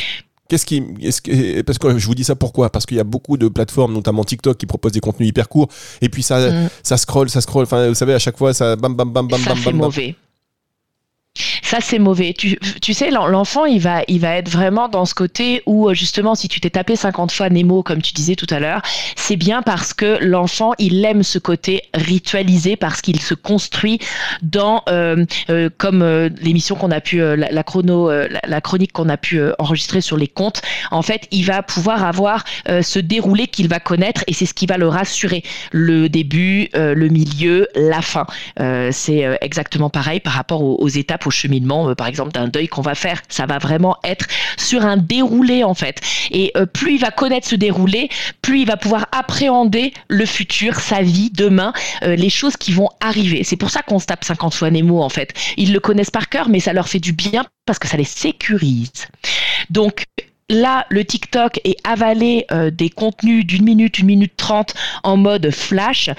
qu'est-ce 0.48 0.66
qui 0.66 0.82
que 1.22 1.62
parce 1.62 1.78
que 1.78 1.96
je 1.98 2.06
vous 2.06 2.14
dis 2.16 2.24
ça 2.24 2.34
pourquoi? 2.34 2.70
Parce 2.70 2.84
qu'il 2.84 2.96
y 2.96 3.00
a 3.00 3.04
beaucoup 3.04 3.36
de 3.38 3.48
plateformes 3.48 3.92
notamment 3.94 4.24
TikTok 4.24 4.58
qui 4.58 4.66
proposent 4.66 4.92
des 4.92 5.00
contenus 5.00 5.28
hyper 5.28 5.48
courts 5.48 5.68
et 6.02 6.08
puis 6.08 6.22
ça 6.22 6.50
Mm. 6.50 6.68
ça 6.82 6.96
scrolle, 6.96 7.30
ça 7.30 7.40
scrolle, 7.40 7.62
enfin 7.64 7.88
vous 7.88 7.94
savez 7.94 8.12
à 8.12 8.18
chaque 8.18 8.36
fois 8.36 8.52
ça 8.52 8.74
bam 8.76 8.94
bam 8.94 9.10
bam 9.12 9.28
bam 9.28 9.40
ça, 9.40 9.50
bam 9.50 9.58
c'est 9.58 9.64
bam. 9.66 9.72
bam. 9.78 9.80
mauvais. 9.86 10.16
Ça, 11.70 11.78
c'est 11.80 12.00
mauvais. 12.00 12.34
Tu, 12.36 12.58
tu 12.82 12.92
sais, 12.92 13.12
l'en- 13.12 13.28
l'enfant, 13.28 13.64
il 13.64 13.78
va, 13.78 14.02
il 14.08 14.18
va 14.18 14.34
être 14.34 14.48
vraiment 14.48 14.88
dans 14.88 15.04
ce 15.04 15.14
côté 15.14 15.62
où, 15.66 15.88
euh, 15.88 15.94
justement, 15.94 16.34
si 16.34 16.48
tu 16.48 16.58
t'es 16.58 16.70
tapé 16.70 16.96
50 16.96 17.30
fois 17.30 17.48
Nemo, 17.48 17.84
comme 17.84 18.02
tu 18.02 18.12
disais 18.12 18.34
tout 18.34 18.48
à 18.50 18.58
l'heure, 18.58 18.82
c'est 19.14 19.36
bien 19.36 19.62
parce 19.62 19.94
que 19.94 20.18
l'enfant, 20.20 20.72
il 20.80 21.04
aime 21.04 21.22
ce 21.22 21.38
côté 21.38 21.82
ritualisé, 21.94 22.74
parce 22.74 23.00
qu'il 23.00 23.20
se 23.20 23.34
construit 23.34 24.00
dans, 24.42 24.82
euh, 24.88 25.24
euh, 25.48 25.70
comme 25.78 26.02
l'émission 26.42 26.74
qu'on 26.74 26.90
a 26.90 27.00
pu, 27.00 27.18
la, 27.18 27.62
chrono, 27.62 28.10
la, 28.10 28.60
chronique 28.60 28.90
qu'on 28.90 29.08
a 29.08 29.16
pu 29.16 29.40
enregistrer 29.60 30.00
sur 30.00 30.16
les 30.16 30.26
comptes, 30.26 30.62
en 30.90 31.02
fait, 31.02 31.28
il 31.30 31.44
va 31.44 31.62
pouvoir 31.62 32.04
avoir 32.04 32.42
ce 32.66 32.98
déroulé 32.98 33.46
qu'il 33.46 33.68
va 33.68 33.78
connaître 33.78 34.24
et 34.26 34.32
c'est 34.32 34.46
ce 34.46 34.54
qui 34.54 34.66
va 34.66 34.76
le 34.76 34.88
rassurer. 34.88 35.44
Le 35.70 36.08
début, 36.08 36.68
le 36.74 37.08
milieu, 37.08 37.68
la 37.76 38.02
fin. 38.02 38.26
C'est 38.90 39.38
exactement 39.40 39.90
pareil 39.90 40.18
par 40.18 40.32
rapport 40.32 40.62
aux, 40.64 40.76
aux 40.80 40.88
étapes, 40.88 41.26
au 41.28 41.30
euh, 41.68 41.94
par 41.94 42.06
exemple, 42.06 42.32
d'un 42.32 42.48
deuil 42.48 42.68
qu'on 42.68 42.82
va 42.82 42.94
faire. 42.94 43.22
Ça 43.28 43.46
va 43.46 43.58
vraiment 43.58 43.96
être 44.04 44.26
sur 44.56 44.84
un 44.84 44.96
déroulé, 44.96 45.64
en 45.64 45.74
fait. 45.74 46.00
Et 46.30 46.52
euh, 46.56 46.66
plus 46.66 46.94
il 46.94 47.00
va 47.00 47.10
connaître 47.10 47.48
ce 47.48 47.56
déroulé, 47.56 48.08
plus 48.42 48.60
il 48.60 48.66
va 48.66 48.76
pouvoir 48.76 49.06
appréhender 49.12 49.92
le 50.08 50.26
futur, 50.26 50.80
sa 50.80 51.02
vie, 51.02 51.30
demain, 51.30 51.72
euh, 52.02 52.16
les 52.16 52.30
choses 52.30 52.56
qui 52.56 52.72
vont 52.72 52.88
arriver. 53.00 53.44
C'est 53.44 53.56
pour 53.56 53.70
ça 53.70 53.82
qu'on 53.82 53.98
se 53.98 54.06
tape 54.06 54.24
50 54.24 54.54
fois 54.54 54.70
Nemo, 54.70 55.02
en 55.02 55.08
fait. 55.08 55.32
Ils 55.56 55.72
le 55.72 55.80
connaissent 55.80 56.10
par 56.10 56.28
cœur, 56.28 56.48
mais 56.48 56.60
ça 56.60 56.72
leur 56.72 56.88
fait 56.88 57.00
du 57.00 57.12
bien 57.12 57.44
parce 57.66 57.78
que 57.78 57.88
ça 57.88 57.96
les 57.96 58.04
sécurise. 58.04 59.08
Donc, 59.70 60.04
Là, 60.52 60.84
le 60.88 61.04
TikTok 61.04 61.60
est 61.62 61.76
avalé 61.86 62.44
des 62.72 62.90
contenus 62.90 63.46
d'une 63.46 63.62
minute, 63.62 64.00
une 64.00 64.06
minute 64.06 64.36
trente 64.36 64.74
en 65.04 65.16
mode 65.16 65.52
flash. 65.52 66.10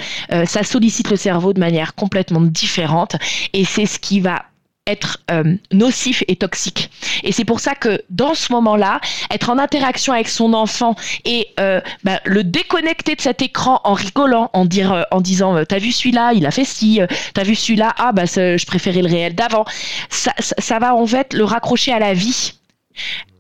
Ça 0.46 0.64
sollicite 0.64 1.10
le 1.10 1.18
cerveau 1.18 1.52
de 1.52 1.60
manière 1.60 1.96
complètement 1.96 2.40
différente 2.40 3.18
et 3.52 3.66
c'est 3.66 3.86
ce 3.86 4.00
qui 4.00 4.22
va 4.22 4.46
être 4.88 5.20
euh, 5.30 5.56
nocif 5.72 6.24
et 6.28 6.36
toxique. 6.36 6.90
Et 7.24 7.32
c'est 7.32 7.46
pour 7.46 7.60
ça 7.60 7.76
que 7.76 8.02
dans 8.10 8.34
ce 8.34 8.52
moment-là, 8.54 9.00
être 9.30 9.50
en 9.50 9.60
interaction 9.60 10.14
avec 10.14 10.28
son 10.28 10.54
enfant 10.54 10.96
et 11.24 11.50
euh, 11.60 11.82
bah, 12.04 12.20
le 12.26 12.44
déconnecter 12.44 13.16
de 13.16 13.22
cet 13.22 13.44
écran 13.44 13.80
en 13.84 13.94
rigolant, 13.94 14.50
en, 14.54 14.66
dire, 14.66 14.92
euh, 14.92 15.04
en 15.12 15.22
disant 15.22 15.64
T'as 15.66 15.78
vu 15.78 15.92
celui-là, 15.92 16.34
il 16.34 16.46
a 16.48 16.52
fait 16.52 16.66
ci, 16.66 17.00
t'as 17.34 17.44
vu 17.44 17.56
celui-là, 17.56 17.94
ah 17.98 18.12
bah 18.12 18.26
je 18.26 18.66
préférais 18.66 19.02
le 19.02 19.10
réel 19.10 19.36
d'avant. 19.36 19.66
Ça, 20.10 20.34
ça, 20.40 20.56
ça 20.58 20.80
va 20.80 20.96
en 20.96 21.06
fait 21.06 21.34
le 21.34 21.44
raccrocher 21.44 21.94
à 21.94 22.00
la 22.00 22.14
vie, 22.14 22.54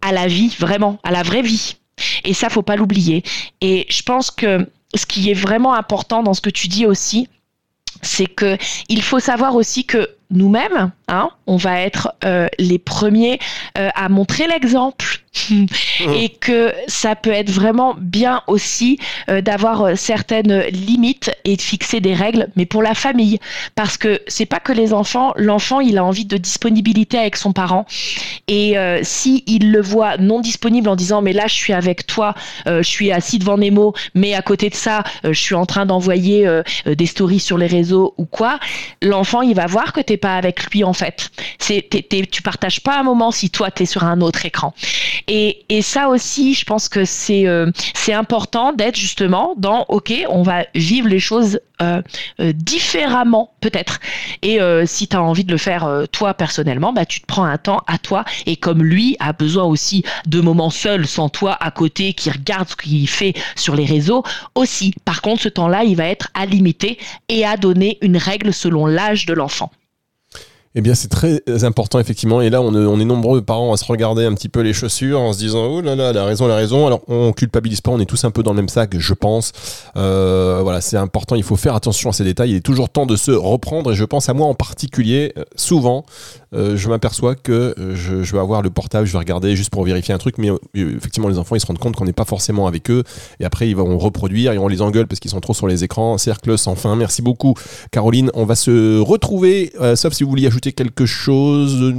à 0.01 0.11
la 0.11 0.27
vie 0.27 0.55
vraiment, 0.59 0.99
à 1.03 1.11
la 1.11 1.23
vraie 1.23 1.41
vie. 1.41 1.75
Et 2.23 2.33
ça, 2.33 2.49
faut 2.49 2.61
pas 2.61 2.75
l'oublier. 2.75 3.23
Et 3.61 3.85
je 3.89 4.03
pense 4.03 4.29
que 4.31 4.69
ce 4.95 5.05
qui 5.05 5.29
est 5.31 5.35
vraiment 5.35 5.73
important 5.73 6.23
dans 6.23 6.33
ce 6.33 6.41
que 6.41 6.49
tu 6.49 6.67
dis 6.67 6.85
aussi, 6.85 7.29
c'est 8.01 8.27
que 8.27 8.57
il 8.89 9.01
faut 9.01 9.19
savoir 9.19 9.55
aussi 9.55 9.85
que 9.85 10.09
nous-mêmes, 10.31 10.91
hein, 11.07 11.29
on 11.45 11.57
va 11.57 11.81
être 11.81 12.13
euh, 12.23 12.47
les 12.57 12.79
premiers 12.79 13.39
euh, 13.77 13.89
à 13.95 14.09
montrer 14.09 14.47
l'exemple. 14.47 15.19
et 16.01 16.27
que 16.27 16.73
ça 16.87 17.15
peut 17.15 17.31
être 17.31 17.51
vraiment 17.51 17.95
bien 17.97 18.41
aussi 18.47 18.99
euh, 19.29 19.39
d'avoir 19.39 19.97
certaines 19.97 20.63
limites 20.63 21.31
et 21.45 21.55
de 21.55 21.61
fixer 21.61 22.01
des 22.01 22.13
règles, 22.13 22.49
mais 22.57 22.65
pour 22.65 22.83
la 22.83 22.93
famille, 22.93 23.39
parce 23.75 23.95
que 23.95 24.19
c'est 24.27 24.45
pas 24.45 24.59
que 24.59 24.73
les 24.73 24.91
enfants. 24.91 25.31
L'enfant, 25.37 25.79
il 25.79 25.97
a 25.97 26.03
envie 26.03 26.25
de 26.25 26.35
disponibilité 26.35 27.17
avec 27.17 27.37
son 27.37 27.53
parent, 27.53 27.85
et 28.49 28.75
si 29.03 29.45
il 29.47 29.71
le 29.71 29.81
voit 29.81 30.17
non 30.17 30.41
disponible 30.41 30.89
en 30.89 30.97
disant 30.97 31.21
mais 31.21 31.31
là 31.31 31.47
je 31.47 31.53
suis 31.53 31.71
avec 31.71 32.05
toi, 32.07 32.33
je 32.65 32.81
suis 32.81 33.13
assis 33.13 33.39
devant 33.39 33.57
Nemo, 33.57 33.93
mais 34.13 34.33
à 34.33 34.41
côté 34.41 34.69
de 34.69 34.75
ça, 34.75 35.03
je 35.23 35.31
suis 35.31 35.55
en 35.55 35.65
train 35.65 35.85
d'envoyer 35.85 36.61
des 36.85 37.05
stories 37.05 37.39
sur 37.39 37.57
les 37.57 37.67
réseaux 37.67 38.15
ou 38.17 38.25
quoi, 38.25 38.59
l'enfant 39.01 39.41
il 39.41 39.55
va 39.55 39.65
voir 39.65 39.93
que 39.93 40.01
t'es 40.01 40.17
pas 40.21 40.37
avec 40.37 40.63
lui 40.71 40.83
en 40.83 40.93
fait. 40.93 41.29
C'est 41.59 41.87
t'es- 41.89 42.25
tu 42.25 42.41
partages 42.41 42.81
pas 42.81 42.99
un 42.99 43.03
moment 43.03 43.31
si 43.31 43.49
toi 43.49 43.71
t'es 43.71 43.85
sur 43.85 44.03
un 44.03 44.21
autre 44.21 44.45
écran. 44.45 44.73
Et, 45.27 45.57
ça 45.81 46.09
aussi, 46.09 46.53
je 46.53 46.63
pense 46.65 46.87
que 46.89 47.05
c'est 47.05 47.47
euh, 47.47 47.71
c'est 47.95 48.13
important 48.13 48.71
d'être 48.73 48.95
justement 48.95 49.55
dans 49.57 49.85
OK, 49.89 50.13
on 50.29 50.43
va 50.43 50.65
vivre 50.75 51.07
les 51.07 51.19
choses 51.19 51.59
euh, 51.81 52.01
euh, 52.39 52.53
différemment 52.53 53.51
peut-être. 53.61 53.99
Et 54.41 54.59
si 54.85 55.07
tu 55.07 55.15
as 55.15 55.21
envie 55.21 55.43
de 55.43 55.51
le 55.51 55.57
faire 55.57 55.89
toi 56.11 56.33
personnellement, 56.33 56.93
bah, 56.93 57.05
tu 57.05 57.21
te 57.21 57.25
prends 57.25 57.43
un 57.43 57.57
temps 57.57 57.81
à 57.87 57.97
toi. 57.97 58.25
Et 58.45 58.55
comme 58.55 58.83
lui 58.83 59.15
a 59.19 59.33
besoin 59.33 59.63
aussi 59.63 60.03
de 60.27 60.41
moments 60.41 60.69
seuls 60.69 61.07
sans 61.07 61.29
toi 61.29 61.57
à 61.59 61.71
côté, 61.71 62.13
qui 62.13 62.29
regarde 62.29 62.69
ce 62.69 62.75
qu'il 62.75 63.07
fait 63.07 63.33
sur 63.55 63.75
les 63.75 63.85
réseaux 63.85 64.23
aussi. 64.55 64.93
Par 65.05 65.21
contre, 65.21 65.41
ce 65.43 65.49
temps-là, 65.49 65.83
il 65.83 65.95
va 65.95 66.05
être 66.05 66.29
à 66.33 66.45
limiter 66.45 66.97
et 67.29 67.45
à 67.45 67.57
donner 67.57 67.97
une 68.01 68.17
règle 68.17 68.53
selon 68.53 68.85
l'âge 68.85 69.25
de 69.25 69.33
l'enfant. 69.33 69.71
Eh 70.73 70.79
bien, 70.79 70.95
c'est 70.95 71.09
très 71.09 71.41
important, 71.63 71.99
effectivement. 71.99 72.39
Et 72.39 72.49
là, 72.49 72.61
on, 72.61 72.99
est- 72.99 73.05
nombreux 73.05 73.41
parents 73.41 73.73
à 73.73 73.77
se 73.77 73.83
regarder 73.83 74.23
un 74.25 74.33
petit 74.33 74.47
peu 74.47 74.61
les 74.61 74.71
chaussures 74.71 75.19
en 75.19 75.33
se 75.33 75.37
disant 75.39 75.65
Oh 75.65 75.81
là 75.81 75.97
là, 75.97 76.11
elle 76.11 76.17
a 76.17 76.23
raison, 76.23 76.45
elle 76.45 76.51
a 76.51 76.55
raison. 76.55 76.87
Alors, 76.87 77.01
on 77.09 77.33
culpabilise 77.33 77.81
pas, 77.81 77.91
on 77.91 77.99
est 77.99 78.05
tous 78.05 78.23
un 78.23 78.31
peu 78.31 78.41
dans 78.41 78.51
le 78.51 78.55
même 78.57 78.69
sac, 78.69 78.97
je 78.97 79.13
pense. 79.13 79.51
Euh, 79.97 80.59
voilà, 80.63 80.79
c'est 80.79 80.95
important, 80.95 81.35
il 81.35 81.43
faut 81.43 81.57
faire 81.57 81.75
attention 81.75 82.09
à 82.09 82.13
ces 82.13 82.23
détails. 82.23 82.51
Il 82.51 82.55
est 82.55 82.61
toujours 82.61 82.87
temps 82.89 83.05
de 83.05 83.17
se 83.17 83.31
reprendre. 83.31 83.91
Et 83.91 83.95
je 83.95 84.05
pense 84.05 84.29
à 84.29 84.33
moi 84.33 84.47
en 84.47 84.53
particulier, 84.55 85.33
euh, 85.37 85.43
souvent, 85.57 86.05
euh, 86.53 86.75
je 86.75 86.89
m'aperçois 86.89 87.35
que 87.35 87.73
euh, 87.77 87.95
je, 87.95 88.23
je 88.23 88.31
vais 88.33 88.39
avoir 88.39 88.61
le 88.61 88.69
portable, 88.69 89.07
je 89.07 89.13
vais 89.13 89.17
regarder 89.19 89.55
juste 89.55 89.69
pour 89.69 89.83
vérifier 89.83 90.13
un 90.13 90.17
truc. 90.17 90.37
Mais 90.37 90.49
euh, 90.49 90.57
effectivement, 90.75 91.29
les 91.29 91.37
enfants, 91.37 91.55
ils 91.55 91.61
se 91.61 91.65
rendent 91.65 91.79
compte 91.79 91.95
qu'on 91.95 92.05
n'est 92.05 92.13
pas 92.13 92.25
forcément 92.25 92.67
avec 92.67 92.89
eux. 92.89 93.03
Et 93.39 93.45
après, 93.45 93.69
ils 93.69 93.75
vont 93.75 93.97
reproduire 93.97 94.51
et 94.51 94.57
on 94.57 94.67
les 94.67 94.81
engueule 94.81 95.07
parce 95.07 95.19
qu'ils 95.19 95.31
sont 95.31 95.41
trop 95.41 95.53
sur 95.53 95.67
les 95.67 95.83
écrans. 95.83 96.17
Cercle 96.17 96.57
sans 96.57 96.75
fin. 96.75 96.95
Merci 96.95 97.21
beaucoup, 97.21 97.55
Caroline. 97.91 98.31
On 98.33 98.45
va 98.45 98.55
se 98.55 98.99
retrouver, 98.99 99.71
sauf 99.95 100.13
si 100.13 100.23
vous 100.23 100.29
vouliez 100.29 100.47
ajouter 100.47 100.73
quelque 100.73 101.05
chose. 101.05 101.93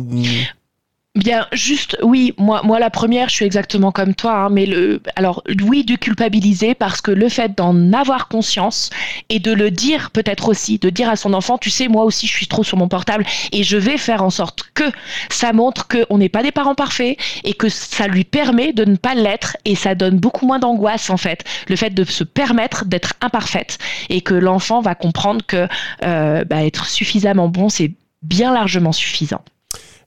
Bien, 1.15 1.47
juste, 1.53 1.99
oui, 2.03 2.33
moi, 2.39 2.63
moi 2.65 2.79
la 2.79 2.89
première, 2.89 3.29
je 3.29 3.35
suis 3.35 3.45
exactement 3.45 3.93
comme 3.93 4.15
toi, 4.15 4.33
hein, 4.33 4.49
mais 4.49 4.65
le, 4.65 5.03
alors 5.15 5.43
oui, 5.63 5.85
de 5.85 5.95
culpabiliser 5.95 6.75
parce 6.75 7.03
que 7.03 7.11
le 7.11 7.29
fait 7.29 7.55
d'en 7.55 7.93
avoir 7.93 8.29
conscience 8.29 8.89
et 9.29 9.39
de 9.39 9.53
le 9.53 9.71
dire 9.71 10.11
peut-être 10.11 10.49
aussi, 10.49 10.79
de 10.79 10.89
dire 10.89 11.11
à 11.11 11.17
son 11.17 11.35
enfant, 11.35 11.59
tu 11.59 11.69
sais, 11.69 11.87
moi 11.87 12.05
aussi, 12.05 12.27
je 12.27 12.33
suis 12.33 12.47
trop 12.47 12.65
sur 12.65 12.79
mon 12.79 12.89
portable 12.89 13.27
et 13.53 13.63
je 13.63 13.77
vais 13.77 13.99
faire 13.99 14.25
en 14.25 14.31
sorte 14.31 14.63
que 14.73 14.85
ça 15.29 15.53
montre 15.53 15.87
qu'on 15.87 16.17
n'est 16.17 16.31
pas 16.31 16.43
des 16.43 16.51
parents 16.51 16.75
parfaits 16.75 17.19
et 17.45 17.53
que 17.53 17.69
ça 17.69 18.07
lui 18.07 18.25
permet 18.25 18.73
de 18.73 18.87
ne 18.87 18.97
pas 18.97 19.15
l'être 19.15 19.59
et 19.67 19.75
ça 19.75 19.95
donne 19.95 20.19
beaucoup 20.19 20.47
moins 20.47 20.61
d'angoisse 20.61 21.11
en 21.11 21.19
fait, 21.19 21.45
le 21.69 21.77
fait 21.77 21.91
de 21.91 22.05
se 22.05 22.25
permettre 22.25 22.87
d'être 22.87 23.13
imparfaite 23.21 23.77
et 24.09 24.23
que 24.23 24.33
l'enfant 24.33 24.81
va 24.81 24.95
comprendre 24.95 25.45
que 25.47 25.69
euh, 26.05 26.45
bah, 26.45 26.65
être 26.65 26.87
suffisamment 26.87 27.49
bon, 27.49 27.69
c'est 27.69 27.93
bien 28.23 28.51
largement 28.55 28.93
suffisant. 28.93 29.43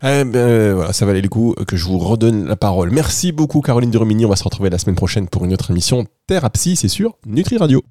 Eh 0.03 0.23
ben, 0.23 0.73
voilà, 0.73 0.93
ça 0.93 1.05
valait 1.05 1.21
le 1.21 1.29
coup 1.29 1.55
que 1.67 1.77
je 1.77 1.85
vous 1.85 1.97
redonne 1.97 2.45
la 2.45 2.55
parole. 2.55 2.91
Merci 2.91 3.31
beaucoup 3.31 3.61
Caroline 3.61 3.91
de 3.91 3.97
Romigny. 3.97 4.25
On 4.25 4.29
va 4.29 4.35
se 4.35 4.43
retrouver 4.43 4.69
la 4.69 4.77
semaine 4.77 4.95
prochaine 4.95 5.27
pour 5.27 5.45
une 5.45 5.53
autre 5.53 5.71
émission 5.71 6.05
Psy, 6.53 6.75
c'est 6.75 6.87
sûr, 6.87 7.15
Nutri 7.25 7.57
Radio. 7.57 7.83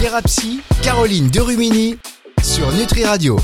Thérapie, 0.00 0.60
Caroline 0.82 1.28
Derumini 1.28 1.96
sur 2.42 2.72
Nutri 2.72 3.04
Radio. 3.04 3.36